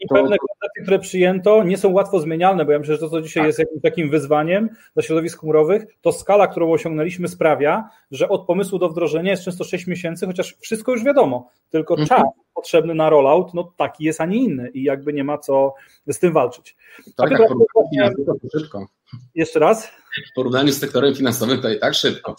[0.00, 3.22] I pewne koncepcje, które przyjęto, nie są łatwo zmienialne, bo ja myślę, że to, co
[3.22, 3.46] dzisiaj tak.
[3.46, 8.78] jest jakimś takim wyzwaniem dla środowisk chmurowych, to skala, którą osiągnęliśmy, sprawia, że od pomysłu
[8.78, 12.08] do wdrożenia jest często 6 miesięcy, chociaż wszystko już wiadomo, tylko mhm.
[12.08, 15.74] czas potrzebny na rollout, no taki jest, a nie inny i jakby nie ma co
[16.06, 16.76] z tym walczyć.
[17.16, 18.86] Tak, tak to szybko.
[19.34, 19.88] Jeszcze raz?
[20.30, 22.36] W porównaniu z sektorem finansowym to i tak szybko.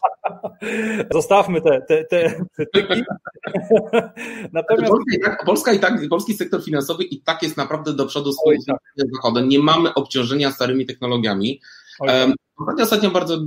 [1.13, 3.03] Zostawmy te, te, te krytyki.
[4.53, 4.91] Natomiast...
[4.91, 8.33] Polska i, tak, Polska i tak, polski sektor finansowy i tak jest naprawdę do przodu
[8.33, 8.77] swoim tak.
[9.15, 9.49] zachodem.
[9.49, 11.61] Nie mamy obciążenia starymi technologiami.
[11.99, 12.33] Um,
[12.81, 13.37] Ostatnio bardzo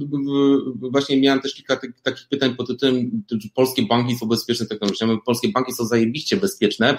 [0.91, 3.25] właśnie miałem też kilka takich pytań pod tytułem
[3.55, 5.19] polskie banki są bezpieczne technologicznie.
[5.27, 6.99] Polskie banki są zajebiście bezpieczne,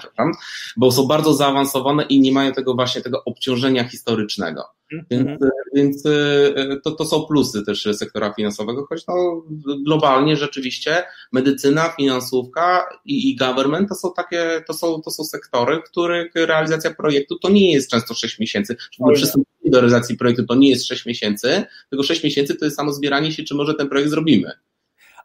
[0.76, 4.64] bo są bardzo zaawansowane i nie mają tego właśnie tego obciążenia historycznego.
[5.10, 5.50] Więc, mhm.
[5.74, 9.42] więc e, to, to są plusy też sektora finansowego, choć no,
[9.86, 15.82] globalnie rzeczywiście medycyna, finansówka i, i government to są takie, to są, to są sektory,
[15.82, 18.76] których realizacja projektu to nie jest często 6 miesięcy.
[18.98, 22.64] W ogóle przystąpienie do realizacji projektu to nie jest 6 miesięcy, tylko 6 miesięcy to
[22.64, 24.52] jest samo zbieranie się, czy może ten projekt zrobimy.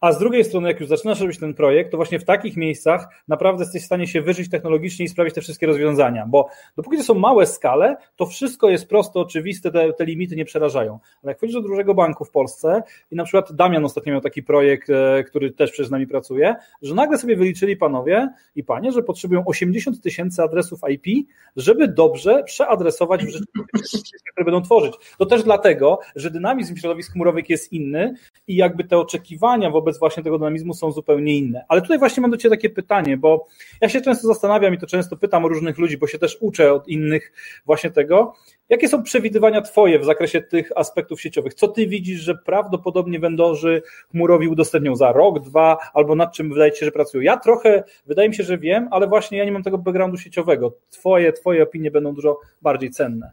[0.02, 3.08] A z drugiej strony, jak już zaczynasz robić ten projekt, to właśnie w takich miejscach
[3.28, 7.04] naprawdę jesteś w stanie się wyżyć technologicznie i sprawić te wszystkie rozwiązania, bo dopóki to
[7.04, 11.00] są małe skale, to wszystko jest prosto, oczywiste, te, te limity nie przerażają.
[11.24, 14.44] Ale jak wchodzisz do dużego banku w Polsce i na przykład Damian ostatnio miał taki
[14.44, 19.04] projekt, e, który też przez nami pracuje, że nagle sobie wyliczyli panowie i panie, że
[19.04, 24.94] potrzebują 80 tysięcy adresów IP, żeby dobrze przeadresować w rzeczywistości, które będą tworzyć.
[25.18, 28.16] To też dlatego, że dynamizm środowisk chmurowych jest inny
[28.48, 31.66] i jakby te oczekiwania wobec wobec właśnie tego dynamizmu są zupełnie inne.
[31.68, 33.48] Ale tutaj właśnie mam do Ciebie takie pytanie, bo
[33.82, 36.88] ja się często zastanawiam i to często pytam różnych ludzi, bo się też uczę od
[36.88, 37.34] innych
[37.66, 38.34] właśnie tego,
[38.70, 41.54] jakie są przewidywania Twoje w zakresie tych aspektów sieciowych?
[41.54, 43.82] Co Ty widzisz, że prawdopodobnie vendorzy
[44.12, 47.24] chmurowi udostępnią za rok, dwa, albo nad czym wydaje Ci się, że pracują?
[47.24, 50.74] Ja trochę, wydaje mi się, że wiem, ale właśnie ja nie mam tego backgroundu sieciowego.
[50.90, 53.32] Twoje, twoje opinie będą dużo bardziej cenne.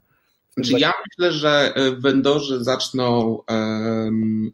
[0.56, 4.52] Znaczy, ja myślę, że vendorzy zaczną um,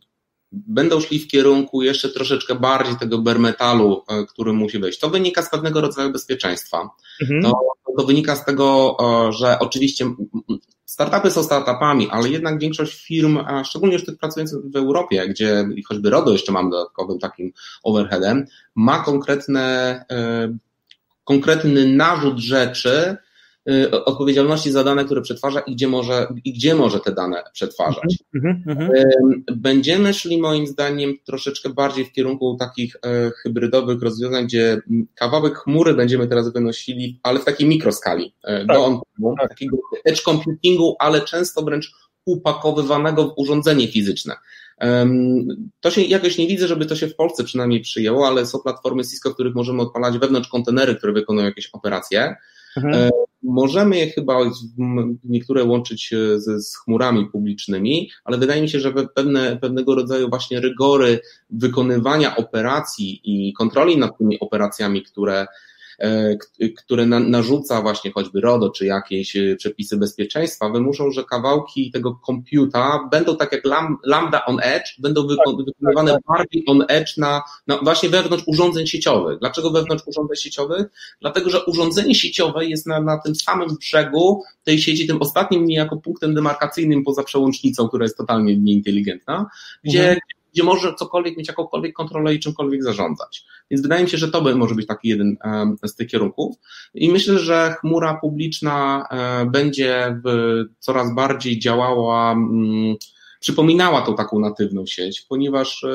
[0.53, 4.99] będą szli w kierunku jeszcze troszeczkę bardziej tego bermetalu, e, który musi wejść.
[4.99, 6.91] To wynika z pewnego rodzaju bezpieczeństwa.
[7.23, 7.43] Mhm.
[7.43, 7.53] To,
[7.99, 10.11] to wynika z tego, e, że oczywiście
[10.85, 15.69] startupy są startupami, ale jednak większość firm, a szczególnie już tych pracujących w Europie, gdzie
[15.89, 19.61] choćby RODO jeszcze mam dodatkowym takim overheadem, ma konkretne,
[20.11, 20.57] e,
[21.25, 23.17] konkretny narzut rzeczy,
[24.05, 28.19] odpowiedzialności za dane, które przetwarza i gdzie może, i gdzie może te dane przetwarzać.
[28.35, 28.89] Mm -hmm.
[29.57, 34.81] Będziemy szli moim zdaniem troszeczkę bardziej w kierunku takich e, hybrydowych rozwiązań, gdzie
[35.15, 38.77] kawałek chmury będziemy teraz wynosili, ale w takiej mikroskali e, tak.
[38.77, 39.01] do on
[39.39, 39.49] tak.
[39.49, 41.93] takiego edge computingu, ale często wręcz
[42.25, 44.35] upakowywanego w urządzenie fizyczne.
[45.81, 49.05] To się jakoś nie widzę, żeby to się w Polsce przynajmniej przyjęło, ale są platformy
[49.05, 52.37] Cisco, w których możemy odpalać wewnątrz kontenery, które wykonują jakieś operacje.
[52.77, 53.11] Mhm.
[53.43, 54.39] Możemy je chyba
[55.25, 60.29] niektóre łączyć e, z, z chmurami publicznymi, ale wydaje mi się, że pewne, pewnego rodzaju
[60.29, 61.21] właśnie rygory
[61.51, 65.47] wykonywania operacji i kontroli nad tymi operacjami, które
[66.01, 66.37] E,
[66.77, 73.09] które narzuca właśnie choćby RODO czy jakieś e, przepisy bezpieczeństwa, wymuszą, że kawałki tego komputa
[73.11, 73.63] będą tak jak
[74.05, 75.37] lambda on edge, będą tak,
[75.67, 76.39] wykonywane tak, tak.
[76.39, 79.39] bardziej on edge na, na właśnie wewnątrz urządzeń sieciowych.
[79.39, 80.87] Dlaczego wewnątrz urządzeń sieciowych?
[81.21, 85.97] Dlatego, że urządzenie sieciowe jest na, na tym samym brzegu tej sieci, tym ostatnim niejako
[85.97, 89.47] punktem demarkacyjnym poza przełącznicą, która jest totalnie nieinteligentna,
[89.85, 90.21] gdzie, mhm
[90.53, 93.45] gdzie może cokolwiek mieć jakąkolwiek kontrolę i czymkolwiek zarządzać.
[93.71, 95.37] Więc wydaje mi się, że to by może być taki jeden
[95.85, 96.57] z tych kierunków.
[96.95, 99.09] I myślę, że chmura publiczna
[99.47, 100.21] będzie
[100.79, 102.97] coraz bardziej działała, mm,
[103.41, 105.89] przypominała tą taką natywną sieć, ponieważ e,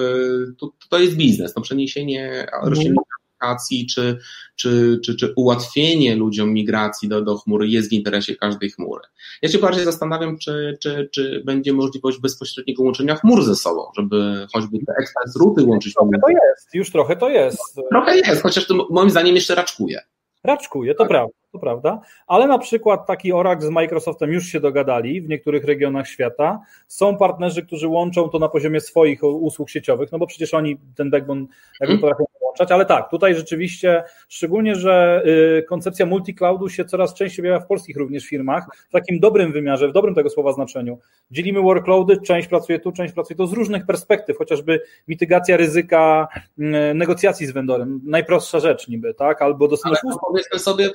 [0.57, 3.01] to, to jest biznes, no przeniesienie, rozdzielenie
[3.39, 4.17] aplikacji, czy,
[4.55, 9.01] czy, czy, czy ułatwienie ludziom migracji do, do chmury jest w interesie każdej chmury.
[9.41, 14.47] Ja się bardziej zastanawiam, czy, czy, czy będzie możliwość bezpośredniego łączenia chmur ze sobą, żeby
[14.53, 15.93] choćby te express ruty łączyć.
[15.93, 17.59] Trochę to jest, już trochę to jest.
[17.89, 20.01] Trochę jest, chociaż to moim zdaniem jeszcze raczkuje.
[20.43, 21.07] Raczkuje, to tak.
[21.07, 25.65] prawda, to prawda, ale na przykład taki Oracle z Microsoftem już się dogadali w niektórych
[25.65, 26.59] regionach świata.
[26.87, 31.09] Są partnerzy, którzy łączą to na poziomie swoich usług sieciowych, no bo przecież oni ten
[31.09, 31.41] backbone
[31.81, 32.01] jakby hmm.
[32.01, 32.25] potrafią
[32.55, 35.23] połączać, ale tak, tutaj rzeczywiście, szczególnie, że
[35.59, 39.87] y, koncepcja multi-cloudu się coraz częściej pojawia w polskich również firmach, w takim dobrym wymiarze,
[39.87, 40.99] w dobrym tego słowa znaczeniu.
[41.31, 46.27] Dzielimy workloady, część pracuje tu, część pracuje tu z różnych perspektyw, chociażby mitygacja ryzyka
[46.59, 46.63] y,
[46.95, 50.21] negocjacji z vendorem, najprostsza rzecz niby, tak, albo dostępność usług.
[50.27, 50.89] Powiedzmy sobie,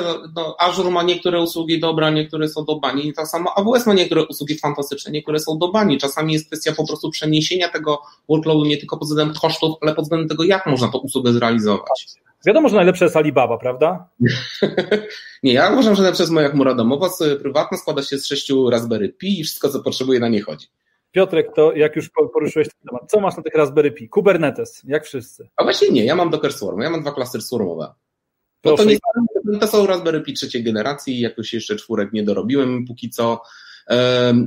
[0.00, 3.94] prawda, no, Azure ma niektóre usługi dobre, niektóre są do bani, tak samo AWS ma
[3.94, 5.98] niektóre usługi fantastyczne, niektóre są do bani.
[5.98, 10.04] Czasami jest kwestia po prostu przeniesienia tego workloadu nie tylko pod względem kosztów, ale pod
[10.04, 12.06] względem tego, jak można to usługę zrealizować.
[12.46, 14.08] Wiadomo, że najlepsze jest Alibaba, prawda?
[15.42, 17.10] nie, ja uważam, że najlepsza jest moja chmura domowa,
[17.42, 20.66] prywatna, składa się z sześciu Raspberry Pi i wszystko, co potrzebuje, na nie chodzi.
[21.10, 24.08] Piotrek, to jak już poruszyłeś ten temat, co masz na tych Raspberry Pi?
[24.08, 25.48] Kubernetes, jak wszyscy.
[25.56, 27.94] A właśnie nie, ja mam Docker Swarm, ja mam dwa klastery swarmowe.
[28.64, 28.98] No to, nie,
[29.60, 33.42] to są Raspberry Pi trzeciej generacji, jakoś jeszcze czwórek nie dorobiłem póki co.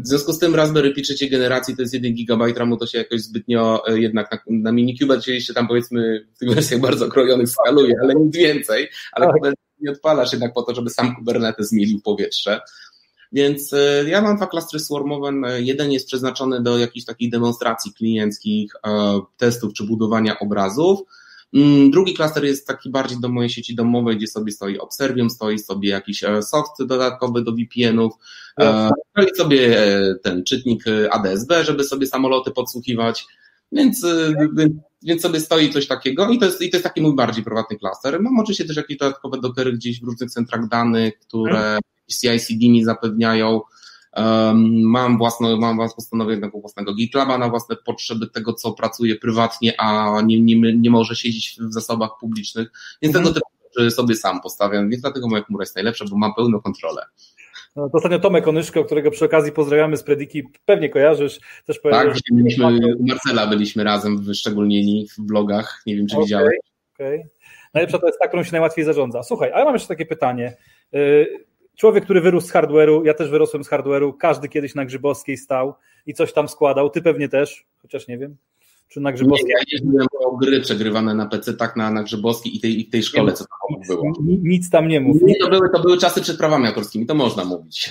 [0.03, 2.97] W związku z tym Raspberry Pi trzeciej generacji to jest 1 GB RAMu, to się
[2.97, 7.49] jakoś zbytnio e, jednak na, na minikube oczywiście tam powiedzmy w tych wersjach bardzo okrojonych
[7.49, 9.53] skaluje, ale nic więcej, ale tak.
[9.81, 12.61] nie odpalasz jednak po to, żeby sam Kubernetes zmielił powietrze.
[13.31, 15.31] Więc e, ja mam dwa klastry swarmowe.
[15.61, 20.99] Jeden jest przeznaczony do jakichś takich demonstracji klienckich, e, testów czy budowania obrazów.
[21.53, 25.59] Mm, drugi klaster jest taki bardziej do mojej sieci domowej, gdzie sobie stoi Observium, stoi
[25.59, 28.13] sobie jakiś soft dodatkowy do VPN-ów,
[29.15, 29.77] no i sobie
[30.23, 33.25] ten czytnik ADSB, żeby sobie samoloty podsłuchiwać.
[33.71, 34.05] Więc,
[35.03, 37.77] więc sobie stoi coś takiego i to, jest, i to jest taki mój bardziej prywatny
[37.77, 38.21] klaster.
[38.21, 41.81] Mam oczywiście też jakieś dodatkowe dokery gdzieś w różnych centrach danych, które hmm.
[42.07, 43.61] CI/CD mi zapewniają.
[44.83, 50.39] Mam własno, mam postanowienie własnego GitLaba na własne potrzeby tego, co pracuję prywatnie, a nie,
[50.39, 52.71] nie, nie może siedzieć w zasobach publicznych.
[53.01, 53.33] Więc hmm.
[53.33, 56.61] tego typu rzeczy sobie sam postawiam, więc dlatego moja chmura jest najlepsza, bo mam pełną
[56.61, 57.05] kontrolę.
[57.75, 62.05] No, to ostatnio Tomek Onyszko, którego przy okazji pozdrawiamy z Prediki, pewnie kojarzysz, też powiedział.
[62.05, 62.21] Tak, że...
[62.31, 66.57] mieliśmy, Marcela byliśmy razem wyszczególnieni w blogach, nie wiem czy okay, widziałeś.
[66.93, 67.29] Okay.
[67.73, 69.23] Najlepsza to jest ta, którą się najłatwiej zarządza.
[69.23, 70.57] Słuchaj, ale mam jeszcze takie pytanie.
[71.77, 75.73] Człowiek, który wyrósł z hardware'u, ja też wyrosłem z hardware'u, każdy kiedyś na Grzybowskiej stał
[76.05, 78.37] i coś tam składał, ty pewnie też, chociaż nie wiem.
[78.91, 79.47] Czy na Grzybowskiej?
[79.47, 82.85] Nie, ja jeździłem o gry przegrywane na PC, tak na, na Grzybowskiej i tej, i
[82.85, 84.13] tej szkole, co tam nic, było.
[84.27, 85.21] Nic tam nie mów.
[85.21, 87.89] Nie, to, były, to były czasy przed prawami autorskimi, to można mówić.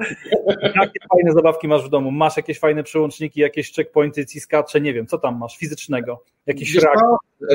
[0.62, 2.10] Jakie fajne zabawki masz w domu?
[2.10, 6.22] Masz jakieś fajne przełączniki, jakieś checkpointy, ciskacze, nie wiem, co tam masz fizycznego?
[6.46, 6.98] Jakiś rak?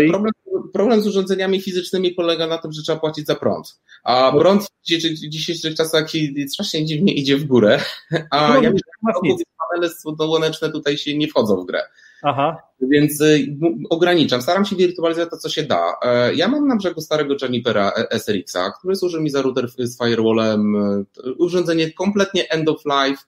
[0.09, 0.31] Problem,
[0.73, 3.79] problem z urządzeniami fizycznymi polega na tym, że trzeba płacić za prąd.
[4.03, 4.39] A no.
[4.39, 4.87] prąd w
[5.29, 6.09] dzisiejszych czasach
[6.47, 7.79] strasznie dziwnie idzie w górę,
[8.31, 8.87] a no, ja myślę,
[9.37, 11.81] że panele słoneczne tutaj się nie wchodzą w grę.
[12.23, 12.57] Aha.
[12.81, 13.47] Więc y,
[13.89, 15.93] ograniczam, staram się wirtualizować to, co się da.
[16.03, 19.97] E, ja mam na brzegu starego Junipera e, SRX-a, który służy mi za router z
[19.97, 21.03] firewallem, e,
[21.37, 23.23] urządzenie kompletnie end of life,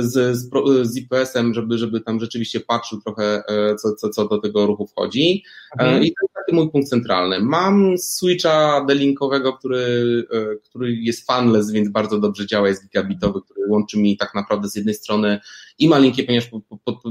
[0.00, 0.50] z, z,
[0.82, 3.42] z IPS-em, żeby, żeby tam rzeczywiście patrzył trochę,
[3.82, 5.44] co, co, co do tego ruchu wchodzi.
[5.78, 6.02] Mhm.
[6.02, 7.40] I to jest taki mój punkt centralny.
[7.40, 10.24] Mam switcha delinkowego, który,
[10.64, 14.76] który jest fanless, więc bardzo dobrze działa, jest gigabitowy, który łączy mi tak naprawdę z
[14.76, 15.40] jednej strony
[15.78, 16.50] i malinkie, ponieważ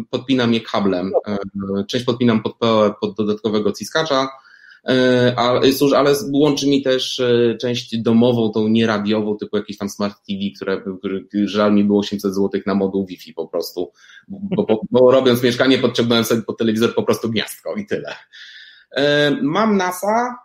[0.10, 1.12] podpinam je kablem.
[1.28, 1.38] E,
[1.88, 2.58] część podpinam pod,
[3.02, 4.28] pod dodatkowego ciskacza, e,
[5.36, 10.82] ale łączy mi też e, część domową, tą nieradiową, typu jakiś tam smart TV, które,
[11.46, 13.92] żal mi było 800 zł na moduł Wi-Fi po prostu,
[14.28, 18.16] bo, bo, bo robiąc mieszkanie podciągnąłem sobie pod telewizor po prostu gniazdko i tyle.
[19.42, 20.38] Mam NASA,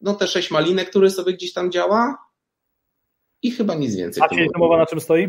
[0.00, 2.18] no te sześć malinek, które sobie gdzieś tam działa
[3.42, 4.22] i chyba nic więcej.
[4.30, 5.28] A sieć domowa na czym stoi?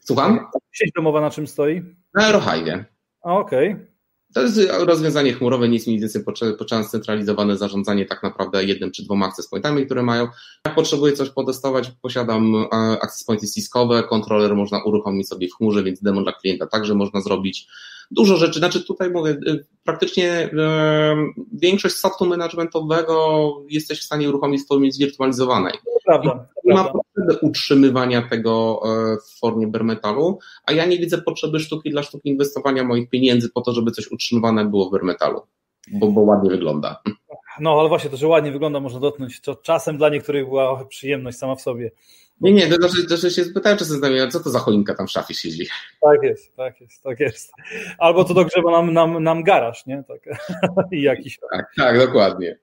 [0.00, 0.40] Słucham?
[0.72, 1.82] Sieć domowa na czym stoi?
[2.14, 2.84] Na Aerohive.
[3.20, 3.72] Okej.
[3.72, 3.95] Okay.
[4.36, 6.24] To jest rozwiązanie chmurowe, nic mi więcej
[6.58, 10.28] potrzeba scentralizowane zarządzanie tak naprawdę jednym czy dwoma access pointami, które mają.
[10.64, 12.68] Jak potrzebuję coś potestować, posiadam e,
[13.02, 17.20] access pointy ciskowe, kontroler można uruchomić sobie w chmurze, więc demo dla klienta także można
[17.20, 17.68] zrobić
[18.10, 18.58] dużo rzeczy.
[18.58, 20.50] Znaczy tutaj mówię, y, praktycznie
[21.52, 25.72] większość softu managementowego jesteś w stanie uruchomić w formie zwirtualizowanej.
[26.06, 26.46] Prawda.
[26.64, 31.60] Nie ma potrzeby utrzymywania tego e, w formie bare metalu, a ja nie widzę potrzeby
[31.60, 35.40] sztuki dla sztuki inwestowania moich pieniędzy po to, żeby coś utrzymywane było w bare metalu,
[35.92, 37.02] bo, bo ładnie wygląda.
[37.60, 39.40] No, ale właśnie to, że ładnie wygląda, można dotknąć.
[39.40, 41.90] To czasem dla niektórych była przyjemność sama w sobie.
[42.40, 45.10] Nie, nie, to znaczy, to, się spytałem czasem z co to za choinka tam w
[45.10, 45.66] szafie siedzi.
[46.00, 47.52] Tak jest, tak jest, tak jest.
[47.98, 50.04] Albo to dogrzewa nam, nam, nam garaż, nie?
[50.08, 50.20] Tak.
[50.92, 51.38] I jakiś.
[51.52, 52.58] Tak, tak, dokładnie.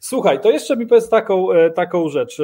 [0.00, 2.42] Słuchaj, to jeszcze mi powiedz taką, e, taką rzecz.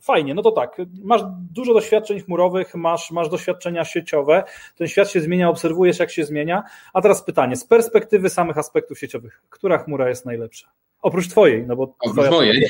[0.00, 4.44] Fajnie, no to tak, masz dużo doświadczeń chmurowych, masz, masz doświadczenia sieciowe,
[4.76, 6.62] ten świat się zmienia, obserwujesz jak się zmienia,
[6.92, 10.68] a teraz pytanie, z perspektywy samych aspektów sieciowych, która chmura jest najlepsza?
[11.02, 11.94] Oprócz twojej, no bo.
[12.00, 12.68] Oprócz twojej.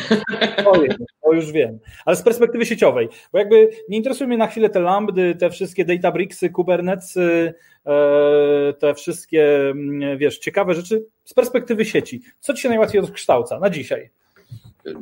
[0.57, 0.91] Twojej,
[1.23, 1.79] to już wiem.
[2.05, 5.85] Ale z perspektywy sieciowej, bo jakby nie interesują mnie na chwilę te lambdy, te wszystkie
[5.85, 7.55] databricksy, kubernetsy,
[7.87, 12.23] e, te wszystkie, mm, wiesz, ciekawe rzeczy z perspektywy sieci.
[12.41, 14.11] Co ci się najłatwiej odkształca na dzisiaj?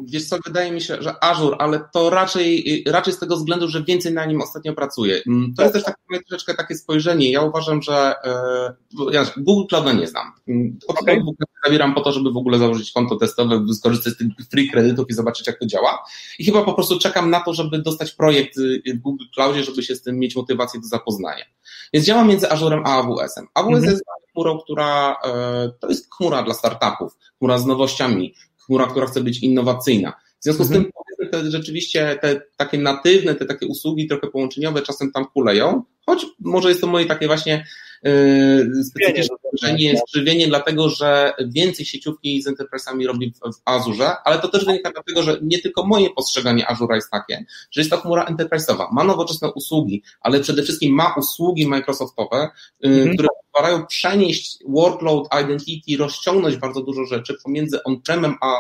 [0.05, 3.85] Wiesz co, wydaje mi się, że Azure, ale to raczej, raczej z tego względu, że
[3.85, 5.23] więcej na nim ostatnio pracuję.
[5.27, 7.31] Mm, to jest też takie troszeczkę takie spojrzenie.
[7.31, 8.75] Ja uważam, że e,
[9.13, 10.33] ja Google Clouda nie znam.
[10.49, 11.21] Mm, okay.
[11.21, 15.07] Google zabieram po to, żeby w ogóle założyć konto testowe, skorzystać z tych free kredytów
[15.11, 16.05] i zobaczyć, jak to działa.
[16.39, 19.83] I chyba po prostu czekam na to, żeby dostać projekt y, w Google Cloudzie, żeby
[19.83, 21.45] się z tym mieć motywację do zapoznania.
[21.93, 23.47] Więc działam między Azurem a AWS-em.
[23.55, 23.85] AWS mhm.
[23.85, 28.35] jest chmurą, która e, to jest chmura dla startupów, chmura z nowościami,
[28.67, 30.13] chmura, która chce być innowacyjna.
[30.41, 30.91] W związku z tym
[31.21, 31.45] mhm.
[31.45, 36.69] te rzeczywiście te takie natywne, te takie usługi trochę połączeniowe czasem tam kuleją, choć może
[36.69, 37.67] jest to moje takie właśnie
[38.03, 44.39] yy, specyficzne spojrzenie, skrzywienie, dlatego że więcej sieciówki z enterprise'ami robi w, w Azurze, ale
[44.39, 47.97] to też wynika dlatego, że nie tylko moje postrzeganie Azura jest takie, że jest to
[47.97, 52.49] chmura enterprise'owa, ma nowoczesne usługi, ale przede wszystkim ma usługi Microsoftowe,
[52.81, 53.15] yy, mhm.
[53.15, 58.57] które pozwalają przenieść workload, identity, rozciągnąć bardzo dużo rzeczy pomiędzy on-premem a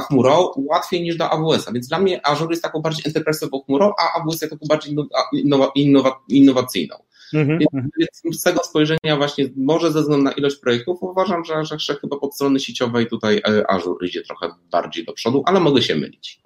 [0.00, 4.20] chmurą łatwiej niż do AWS-a, więc dla mnie Azure jest taką bardziej enterprise'ową chmurą, a
[4.20, 4.96] AWS jest taką bardziej
[6.28, 6.96] innowacyjną.
[7.34, 7.90] Mhm, więc, mhm.
[7.98, 11.94] więc, z tego spojrzenia właśnie, może ze względu na ilość projektów, uważam, że, że, że
[11.94, 16.40] chyba pod strony sieciowej tutaj Azure idzie trochę bardziej do przodu, ale mogę się mylić.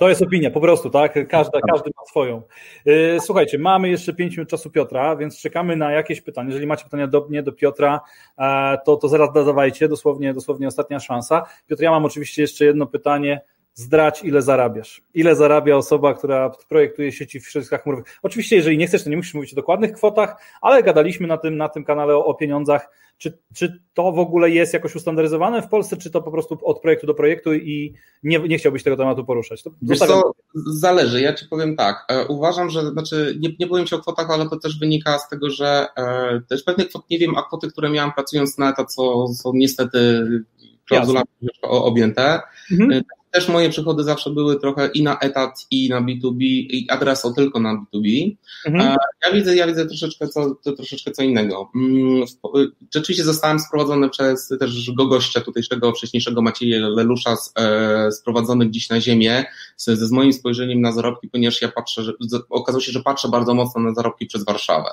[0.00, 1.28] To jest opinia, po prostu, tak?
[1.28, 2.42] Każda, każdy ma swoją.
[2.86, 6.48] Y, słuchajcie, mamy jeszcze 5 minut czasu Piotra, więc czekamy na jakieś pytania.
[6.48, 8.00] Jeżeli macie pytania do mnie, do Piotra,
[8.38, 11.42] e, to, to zaraz zadawajcie, dosłownie, dosłownie ostatnia szansa.
[11.66, 13.40] Piotr, ja mam oczywiście jeszcze jedno pytanie
[13.74, 15.02] zdrać, ile zarabiasz.
[15.14, 18.18] Ile zarabia osoba, która projektuje sieci w środowiskach chmurowych.
[18.22, 21.56] Oczywiście, jeżeli nie chcesz, to nie musisz mówić o dokładnych kwotach, ale gadaliśmy na tym,
[21.56, 22.90] na tym kanale o, o pieniądzach.
[23.18, 26.80] Czy, czy to w ogóle jest jakoś ustandaryzowane w Polsce, czy to po prostu od
[26.80, 29.62] projektu do projektu i nie, nie chciałbyś tego tematu poruszać?
[29.62, 31.20] To Wiesz co, zależy.
[31.20, 32.04] Ja ci powiem tak.
[32.08, 35.28] E, uważam, że, znaczy nie, nie powiem ci o kwotach, ale to też wynika z
[35.28, 38.94] tego, że e, też pewnych kwot nie wiem, a kwoty, które miałam pracując na etat,
[38.94, 40.26] są, są niestety
[40.88, 41.26] klauzulami
[41.62, 42.40] objęte.
[42.72, 43.02] Mhm.
[43.32, 47.60] Też moje przychody zawsze były trochę i na etat, i na B2B, i adreso tylko
[47.60, 48.36] na B2B.
[48.66, 48.96] Mhm.
[49.26, 51.70] Ja widzę, ja widzę troszeczkę co, to troszeczkę co innego.
[51.74, 52.24] Mm,
[52.94, 59.00] rzeczywiście zostałem sprowadzony przez też go gościa tutejszego, wcześniejszego Macieja Lelusza, e, sprowadzony gdzieś na
[59.00, 59.44] ziemię
[59.76, 62.12] ze, z moim spojrzeniem na zarobki, ponieważ ja patrzę, że,
[62.50, 64.90] okazało się, że patrzę bardzo mocno na zarobki przez Warszawę.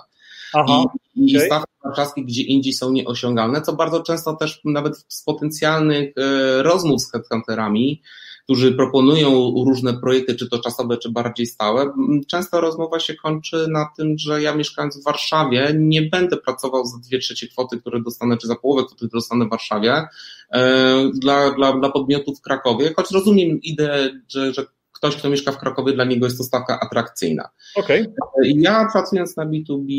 [0.54, 0.84] Aha,
[1.16, 1.42] I, okay.
[1.42, 6.64] i stawki warszawskie gdzie indziej są nieosiągalne, co bardzo często też nawet z potencjalnych e,
[6.64, 8.02] rozmów z headhunterami
[8.50, 11.94] którzy proponują różne projekty, czy to czasowe, czy bardziej stałe,
[12.28, 16.98] często rozmowa się kończy na tym, że ja mieszkając w Warszawie nie będę pracował za
[16.98, 20.08] dwie trzecie kwoty, które dostanę, czy za połowę kwoty, które dostanę w Warszawie
[20.54, 25.52] e, dla, dla, dla podmiotów w Krakowie, choć rozumiem ideę, że, że ktoś, kto mieszka
[25.52, 27.50] w Krakowie, dla niego jest to stawka atrakcyjna.
[27.76, 28.14] Okay.
[28.44, 29.92] Ja pracując na B2B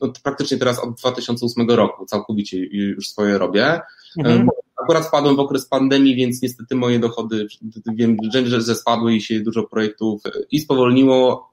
[0.00, 3.80] no, praktycznie teraz od 2008 roku całkowicie już swoje robię.
[4.18, 4.48] Mhm.
[4.82, 7.46] Akurat wpadłem w okres pandemii, więc niestety moje dochody
[7.94, 11.52] wiem, że spadły i się dużo projektów i spowolniło.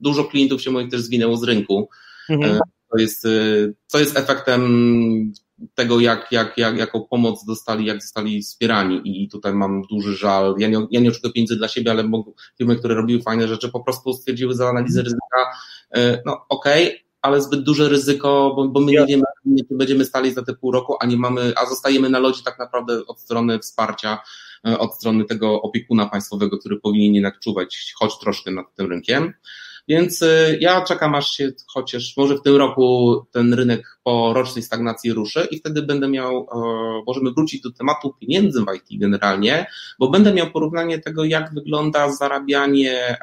[0.00, 1.88] Dużo klientów się moich też zwinęło z rynku.
[2.30, 2.60] Mhm.
[2.90, 3.26] To jest,
[3.86, 5.32] co jest efektem
[5.74, 10.54] tego, jak, jak, jak, jaką pomoc dostali, jak zostali wspierani i tutaj mam duży żal.
[10.58, 12.10] Ja nie, ja nie oczekuję pieniędzy dla siebie, ale
[12.58, 15.52] firmy, które robiły fajne rzeczy, po prostu stwierdziły za analizę ryzyka,
[15.90, 19.22] e, no okej, okay, ale zbyt duże ryzyko, bo, bo my nie wiemy,
[19.68, 22.58] czy będziemy stali za te pół roku, a nie mamy, a zostajemy na lodzie tak
[22.58, 24.18] naprawdę od strony wsparcia,
[24.66, 29.32] e, od strony tego opiekuna państwowego, który powinien jednak czuwać choć troszkę nad tym rynkiem.
[29.88, 34.62] Więc y, ja czekam, aż się chociaż może w tym roku ten rynek po rocznej
[34.62, 36.46] stagnacji ruszy i wtedy będę miał,
[37.06, 39.66] możemy wrócić do tematu pieniędzy w IT generalnie,
[39.98, 43.18] bo będę miał porównanie tego, jak wygląda zarabianie,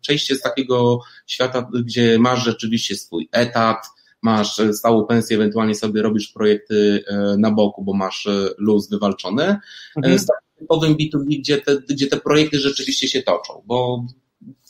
[0.00, 3.86] przejście z takiego świata, gdzie masz rzeczywiście swój etat,
[4.22, 9.56] masz stałą pensję, ewentualnie sobie robisz projekty e, na boku, bo masz e, luz wywalczony,
[9.96, 10.18] mhm.
[10.18, 10.26] z
[10.58, 14.04] typowym B2B, gdzie te, gdzie te projekty rzeczywiście się toczą, bo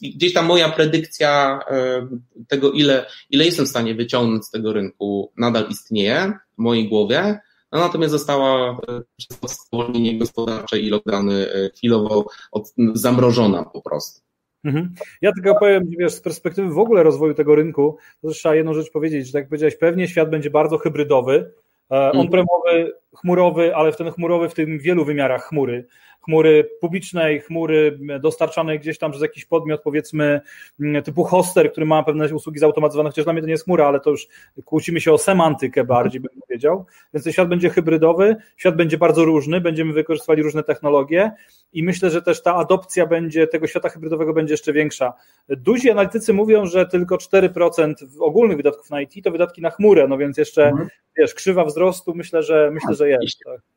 [0.03, 2.09] gdzieś tam moja predykcja e,
[2.49, 7.41] tego, ile, ile jestem w stanie wyciągnąć z tego rynku, nadal istnieje w mojej głowie.
[7.73, 8.77] No, natomiast została e,
[9.17, 14.21] przez spowolnienie gospodarcze i lockdowny e, chwilowo od, zamrożona po prostu.
[14.65, 14.95] Mhm.
[15.23, 18.91] Ja tylko powiem, wiesz, z perspektywy w ogóle rozwoju tego rynku, to trzeba jedną rzecz
[18.91, 21.53] powiedzieć, że tak jak powiedziałeś, pewnie świat będzie bardzo hybrydowy,
[21.91, 22.19] mhm.
[22.19, 25.87] on-premowy, chmurowy, ale w ten chmurowy w tym wielu wymiarach chmury
[26.27, 30.41] chmury publicznej, chmury dostarczanej gdzieś tam przez jakiś podmiot, powiedzmy
[30.81, 33.87] mm, typu hoster, który ma pewne usługi zautomatyzowane, chociaż dla mnie to nie jest chmura,
[33.87, 34.29] ale to już
[34.65, 36.87] kłócimy się o semantykę bardziej, bym powiedział.
[37.15, 41.33] Więc ten świat będzie hybrydowy, świat będzie bardzo różny, będziemy wykorzystywali różne technologie
[41.73, 45.13] i myślę, że też ta adopcja będzie tego świata hybrydowego będzie jeszcze większa.
[45.49, 50.19] Duzi analitycy mówią, że tylko 4% ogólnych wydatków na IT to wydatki na chmurę, no
[50.19, 50.89] więc jeszcze, mhm.
[51.19, 53.39] wiesz, krzywa wzrostu myślę, że myślę, że jest.
[53.45, 53.76] Tak.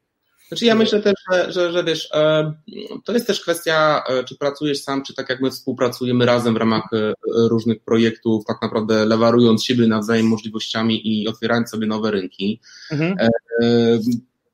[0.50, 2.54] Znaczy ja myślę też, że, że, że wiesz, e,
[3.06, 6.58] to jest też kwestia, e, czy pracujesz sam, czy tak jak my współpracujemy razem w
[6.58, 12.60] ramach e, różnych projektów, tak naprawdę lewarując siebie nawzajem możliwościami i otwierając sobie nowe rynki.
[12.92, 13.16] Mhm.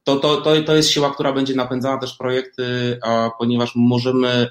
[0.03, 2.99] To, to, to, to jest siła, która będzie napędzała też projekty,
[3.39, 4.47] ponieważ możemy,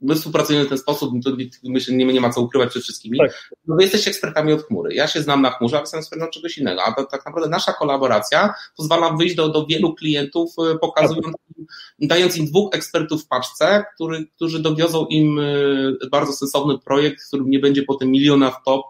[0.00, 1.30] my współpracujemy w ten sposób, to
[1.64, 3.18] myślę, nie, nie ma co ukrywać przed wszystkimi.
[3.18, 3.50] Tak.
[3.66, 4.94] No wy jesteście ekspertami od chmury.
[4.94, 6.82] Ja się znam na chmurze, a wy jestem ekspertem czegoś innego.
[6.82, 11.66] A to, tak naprawdę nasza kolaboracja pozwala wyjść do, do wielu klientów, e, pokazując im,
[12.08, 17.26] dając im dwóch ekspertów w paczce, który, którzy dowiozą im e, bardzo sensowny projekt, w
[17.28, 18.86] którym nie będzie potem miliona w top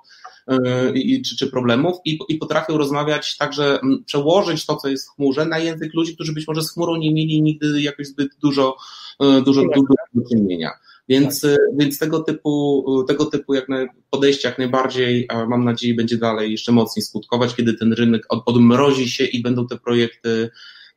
[0.49, 5.15] e, i, czy, czy problemów i, i potrafią rozmawiać także, przełożyć to, co jest w
[5.15, 8.77] chmurze na język ludzi, którzy być może z chmurą nie mieli nigdy jakoś zbyt dużo,
[9.21, 10.71] dużo, dużo do czynienia.
[11.09, 11.51] Więc, tak.
[11.51, 16.17] Y, więc tego typu, y, tego typu jak na, podejście jak najbardziej, mam nadzieję, będzie
[16.17, 20.51] dalej jeszcze mocniej skutkować, kiedy ten rynek od, odmrozi się i będą te projekty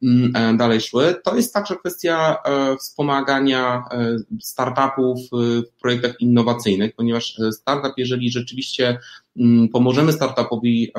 [0.04, 1.16] mm, dalej szły.
[1.24, 2.38] To jest także kwestia
[2.80, 3.84] wspomagania
[4.42, 8.98] startupów w projektach innowacyjnych, ponieważ startup, jeżeli rzeczywiście
[9.38, 10.92] mm, pomożemy startupowi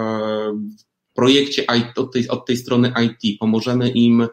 [0.78, 1.64] w projekcie
[1.96, 4.28] od tej, od tej strony IT, pomożemy im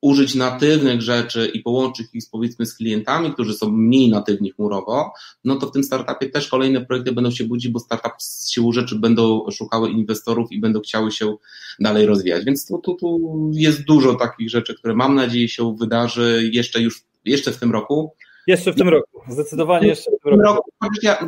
[0.00, 5.12] użyć natywnych rzeczy i połączyć ich powiedzmy z klientami, którzy są mniej natywni chmurowo,
[5.44, 8.72] no to w tym startupie też kolejne projekty będą się budzić, bo startup z siłą
[8.72, 11.36] rzeczy będą szukały inwestorów i będą chciały się
[11.80, 12.44] dalej rozwijać.
[12.44, 17.02] Więc tu, tu, tu jest dużo takich rzeczy, które mam nadzieję się wydarzy jeszcze już
[17.24, 18.14] jeszcze w tym roku.
[18.46, 20.70] Jeszcze w tym roku, zdecydowanie jeszcze w tym roku.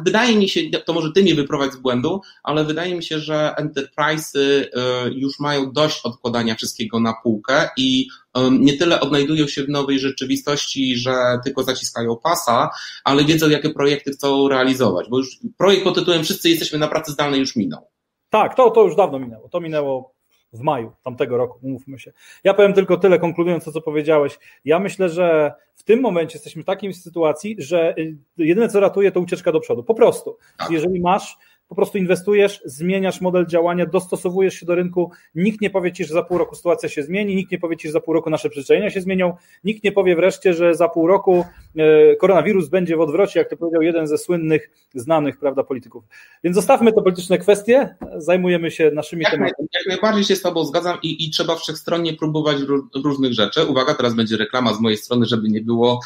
[0.05, 3.55] Wydaje mi się, to może ty mnie wyprowadź z błędu, ale wydaje mi się, że
[3.59, 4.69] enterprise'y y,
[5.15, 8.09] już mają dość odkładania wszystkiego na półkę i
[8.51, 11.15] nie tyle odnajdują się w nowej rzeczywistości, że
[11.45, 12.71] tylko zaciskają pasa,
[13.05, 17.13] ale wiedzą, jakie projekty chcą realizować, bo już projekt pod tytułem Wszyscy jesteśmy na pracy
[17.13, 17.89] zdalnej już minął.
[18.31, 19.49] Tak, to, to już dawno minęło.
[19.49, 20.16] To minęło
[20.53, 22.13] w maju tamtego roku, umówmy się.
[22.45, 24.39] Ja powiem tylko tyle, konkludując to, co powiedziałeś.
[24.65, 29.13] Ja myślę, że w tym momencie jesteśmy w takiej sytuacji, że y, jedyne, co ratuje,
[29.13, 29.83] to ucieczka do przodu.
[29.83, 30.39] Po prostu.
[30.57, 30.71] Tak.
[30.71, 31.37] Jeżeli masz
[31.69, 36.15] po prostu inwestujesz, zmieniasz model działania, dostosowujesz się do rynku, nikt nie powie ci, że
[36.15, 38.51] za pół roku sytuacja się zmieni, nikt nie powie ci, że za pół roku nasze
[38.51, 41.45] przyzwyczajenia się zmienią, nikt nie powie wreszcie, że za pół roku
[41.77, 46.05] e, koronawirus będzie w odwrocie, jak to powiedział jeden ze słynnych, znanych prawda, polityków.
[46.45, 49.69] Więc zostawmy te polityczne kwestie, zajmujemy się naszymi jak tematami.
[49.75, 52.57] Jak najbardziej się z Tobą zgadzam i, i trzeba wszechstronnie próbować
[53.05, 53.65] różnych rzeczy.
[53.65, 56.01] Uwaga, teraz będzie reklama z mojej strony, żeby nie było.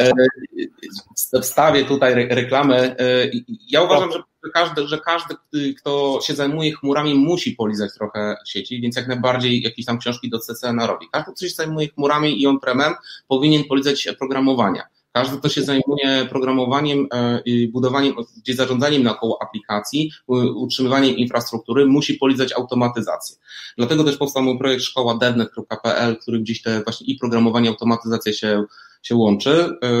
[0.00, 2.98] E, wstawię tutaj reklamę.
[2.98, 3.30] E,
[3.70, 5.34] ja uważam, że każdy, że każdy,
[5.78, 10.38] kto się zajmuje chmurami, musi polizać trochę sieci, więc jak najbardziej jakieś tam książki do
[10.38, 11.06] CCNA robi.
[11.12, 12.94] Każdy, kto się zajmuje chmurami i on-premem,
[13.28, 14.82] powinien polizać programowania.
[15.16, 20.12] Każdy, kto się zajmuje programowaniem e, budowaniem, gdzie zarządzaniem naokoło aplikacji,
[20.54, 23.36] utrzymywaniem infrastruktury, musi polizać automatyzację.
[23.76, 28.64] Dlatego też powstał mój projekt szkoła devnet.pl, który gdzieś te właśnie i programowanie, automatyzacja się
[29.04, 29.78] się łączy.
[29.82, 29.92] E,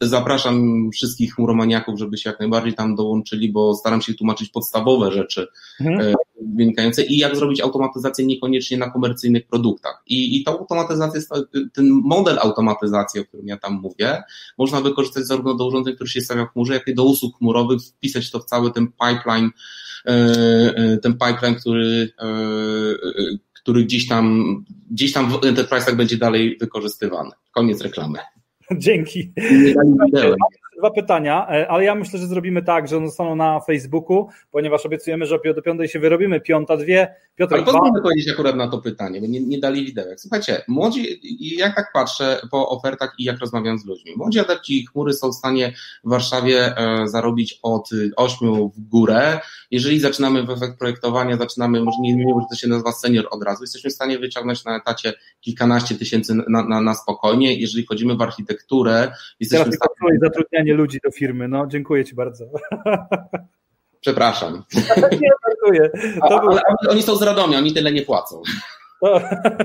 [0.00, 5.46] zapraszam wszystkich chmuromaniaków, żeby się jak najbardziej tam dołączyli, bo staram się tłumaczyć podstawowe rzeczy
[5.80, 6.00] mhm.
[6.00, 6.14] E,
[6.56, 10.02] wynikające i jak zrobić automatyzację niekoniecznie na komercyjnych produktach.
[10.06, 11.20] I, i ta automatyzacja,
[11.72, 14.22] ten model automatyzacji, o którym ja tam mówię,
[14.58, 17.80] można wykorzystać zarówno do urządzeń, które się stawia w chmurze, jak i do usług chmurowych,
[17.82, 19.50] wpisać to w cały ten pipeline,
[20.06, 22.12] e, ten pipeline, który
[23.62, 24.56] który gdzieś tam,
[24.90, 27.30] gdzieś tam w enterprise'ach będzie dalej wykorzystywany.
[27.50, 28.18] Koniec reklamy.
[28.76, 29.32] Dzięki.
[30.78, 34.86] Dwa pytania, e, ale ja myślę, że zrobimy tak, że one zostaną na Facebooku, ponieważ
[34.86, 36.40] obiecujemy, że do piątej się wyrobimy.
[36.40, 37.14] Piąta, dwie.
[37.36, 40.20] Piotr, ale pozwólmy powiedzieć akurat na to pytanie, bo nie, nie dali widełek.
[40.20, 41.20] Słuchajcie, młodzi,
[41.58, 45.34] jak tak patrzę po ofertach i jak rozmawiam z ludźmi, młodzi adepci chmury są w
[45.34, 45.72] stanie
[46.04, 49.40] w Warszawie e, zarobić od 8 w górę.
[49.70, 53.42] Jeżeli zaczynamy w efekt projektowania, zaczynamy, może nie wiem, że to się nazywa senior od
[53.42, 57.54] razu, jesteśmy w stanie wyciągnąć na etacie kilkanaście tysięcy na, na, na spokojnie.
[57.54, 60.18] Jeżeli chodzimy w architekturę, jesteśmy Teraz w stanie...
[60.22, 62.44] zatrudnianie ludzi do firmy, no dziękuję Ci bardzo.
[64.00, 64.62] Przepraszam.
[65.20, 65.90] Nie, dziękuję.
[66.20, 68.42] To ale, ale oni są z Radomia, oni tyle nie płacą.
[69.00, 69.20] To,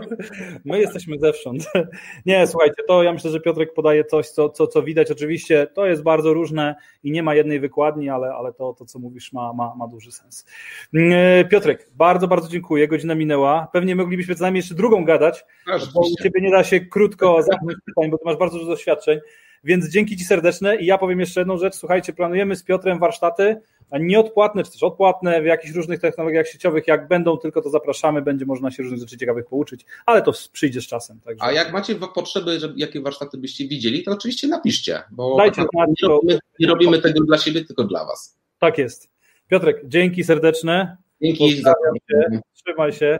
[0.65, 1.65] my jesteśmy zewsząd.
[2.25, 5.11] Nie, słuchajcie, to ja myślę, że Piotrek podaje coś, co, co, co widać.
[5.11, 8.99] Oczywiście to jest bardzo różne i nie ma jednej wykładni, ale, ale to, to, co
[8.99, 10.45] mówisz, ma, ma, ma duży sens.
[10.93, 12.87] Mm, Piotrek, bardzo, bardzo dziękuję.
[12.87, 13.67] Godzina minęła.
[13.73, 17.41] Pewnie moglibyśmy co najmniej jeszcze drugą gadać, no, bo u Ciebie nie da się krótko
[17.41, 19.19] zamknąć pytań, bo Ty masz bardzo dużo doświadczeń.
[19.63, 21.75] Więc dzięki Ci serdeczne i ja powiem jeszcze jedną rzecz.
[21.75, 23.61] Słuchajcie, planujemy z Piotrem warsztaty
[23.99, 26.87] nieodpłatne, czy też odpłatne w jakichś różnych technologiach sieciowych.
[26.87, 30.81] Jak będą, tylko to zapraszamy, będzie można się różnych rzeczy ciekawych pouczyć, ale to przyjdzie
[30.81, 31.19] z czasem.
[31.19, 31.43] Także.
[31.43, 35.89] A jak macie potrzeby, żeby, jakie warsztaty byście widzieli, to oczywiście napiszcie, bo Dajcie znać,
[36.01, 38.37] nie, robimy, nie robimy tego dla siebie, tylko dla Was.
[38.59, 39.09] Tak jest.
[39.47, 40.97] Piotrek, dzięki serdeczne.
[41.21, 41.61] Dzięki.
[41.61, 41.73] Za...
[42.11, 42.39] Się.
[42.53, 43.17] Trzymaj się.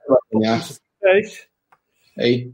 [1.04, 1.50] Cześć.
[2.16, 2.54] Hej.